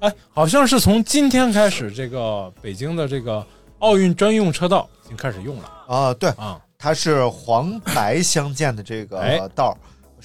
[0.00, 3.44] 哎，好像是从今天开始，这个北京的这个
[3.80, 5.72] 奥运专用车道已经开始用了。
[5.88, 9.38] 啊，对，啊，它是黄白相间的这哎。
[9.38, 9.76] 个道儿，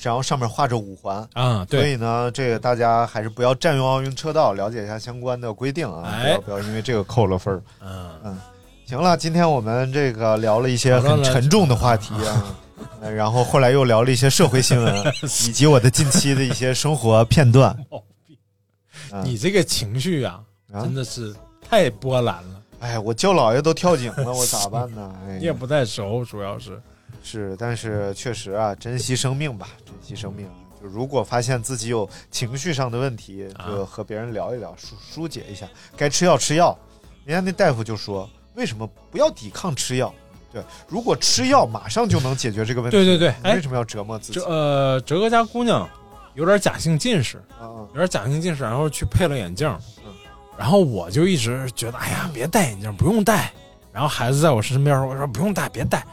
[0.01, 1.27] 然后上面画着五环。
[1.33, 7.61] 啊，所，以呢，这个大家还是不要占用奥运车道，了解一下相关的规定啊，不哎要不要因为这个扣了分儿。
[7.81, 8.09] 嗯。
[8.23, 8.39] 嗯，
[8.85, 12.55] 行了，今天我们这个聊了一些很沉重的话题啊，
[13.01, 17.75] 呃然后后来又聊了一些社会新闻， 以及我的近期的一些生活片段。
[19.11, 20.41] 啊你这个情绪啊，
[20.73, 20.81] 啊？
[20.81, 21.33] 真的是
[21.67, 25.15] 太波澜了，哎，我舅姥爷都跳井了，我咋办呢？
[25.27, 26.81] 哎你也不太熟，主要是
[27.25, 30.47] 是，但是确实啊，珍惜生命吧，珍惜生命。
[30.79, 35.67] 就如果发现自己有情绪上的问题，啊就和别人聊一聊，疏疏解一下。
[35.97, 36.77] 该吃药吃药，
[37.25, 40.13] 人家那大夫就说，为什么不要抵抗吃药？
[40.53, 44.39] 对，如果吃药马上就能解决这个问题，对对对为什么要折磨自己？
[44.39, 45.89] 这呃，哲哥家姑娘
[46.35, 49.67] 有点假性近视，啊啊有点假性近视，然后去配了眼镜，
[50.05, 50.13] 嗯
[50.57, 53.51] 然后我就一直觉得，哎呀，别戴眼镜，不用戴。
[53.91, 56.05] 然后孩子在我身边说，我说不用戴，别戴。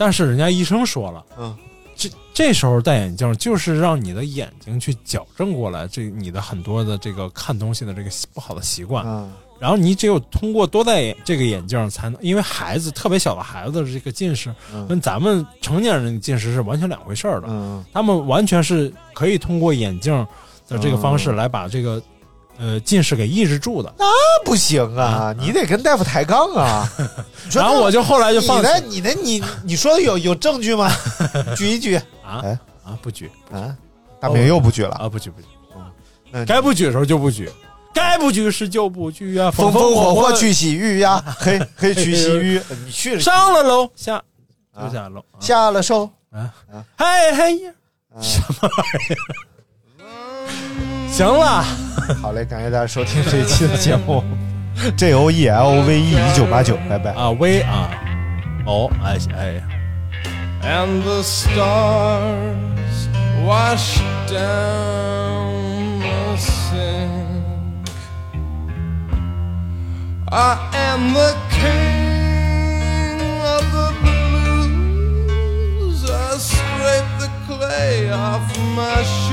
[0.00, 1.54] 但是人家医生说了，嗯，
[1.94, 9.04] 这这时候戴眼镜就是让你的眼睛去矫正过来，这你的很多的这个看东西的这个不好的习惯。
[9.06, 9.30] 嗯
[9.60, 17.48] 然后你只有通过多戴这个眼镜，才能，因为孩子特别小的孩子的这个近视，嗯跟咱们成年人的近视是完全两回事儿的。
[17.50, 20.26] 嗯他们完全是可以通过眼镜
[20.66, 22.02] 的这个方式来把这个、
[22.60, 23.92] 呃近视给抑制住的。
[23.98, 24.04] 那
[24.44, 26.88] 不行啊，你得跟大夫抬杠啊。
[27.50, 28.68] 然后我就后来就放弃。
[28.86, 30.88] 你的你的你你说的有有证据吗？
[31.56, 31.96] 举一举。
[32.22, 32.50] 啊哎。
[32.84, 33.30] 啊不举。
[33.50, 33.74] 啊！
[34.20, 35.46] 大明又不举了，啊不举不举，
[36.30, 37.50] 那该不举的时候就不举，
[37.94, 40.22] 该不举时就不举啊，风风火火。
[40.28, 43.20] 火去洗浴呀， 嘿嘿去洗浴，你去了。
[43.20, 44.22] 上了楼下。
[44.92, 45.40] 下楼啊。
[45.40, 46.52] 下了手，啊。
[46.70, 46.84] 啊。
[46.98, 47.72] 嘿嘿呀，
[48.20, 48.70] 什么玩
[49.08, 49.49] 意儿？
[51.20, 51.62] 行了，
[52.22, 54.24] 好嘞，感谢大家收听这一期的节目
[54.96, 57.12] J O E L V E 一九八九，拜拜。
[57.12, 57.90] 啊，V 啊
[58.64, 59.62] 哦哎哎。
[60.62, 63.10] and the stars
[63.44, 67.10] wash down the sink.
[70.30, 76.10] I am the king of the blues.
[76.10, 78.40] I scrape the clay off
[78.74, 79.29] my shoes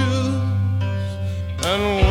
[1.78, 2.07] one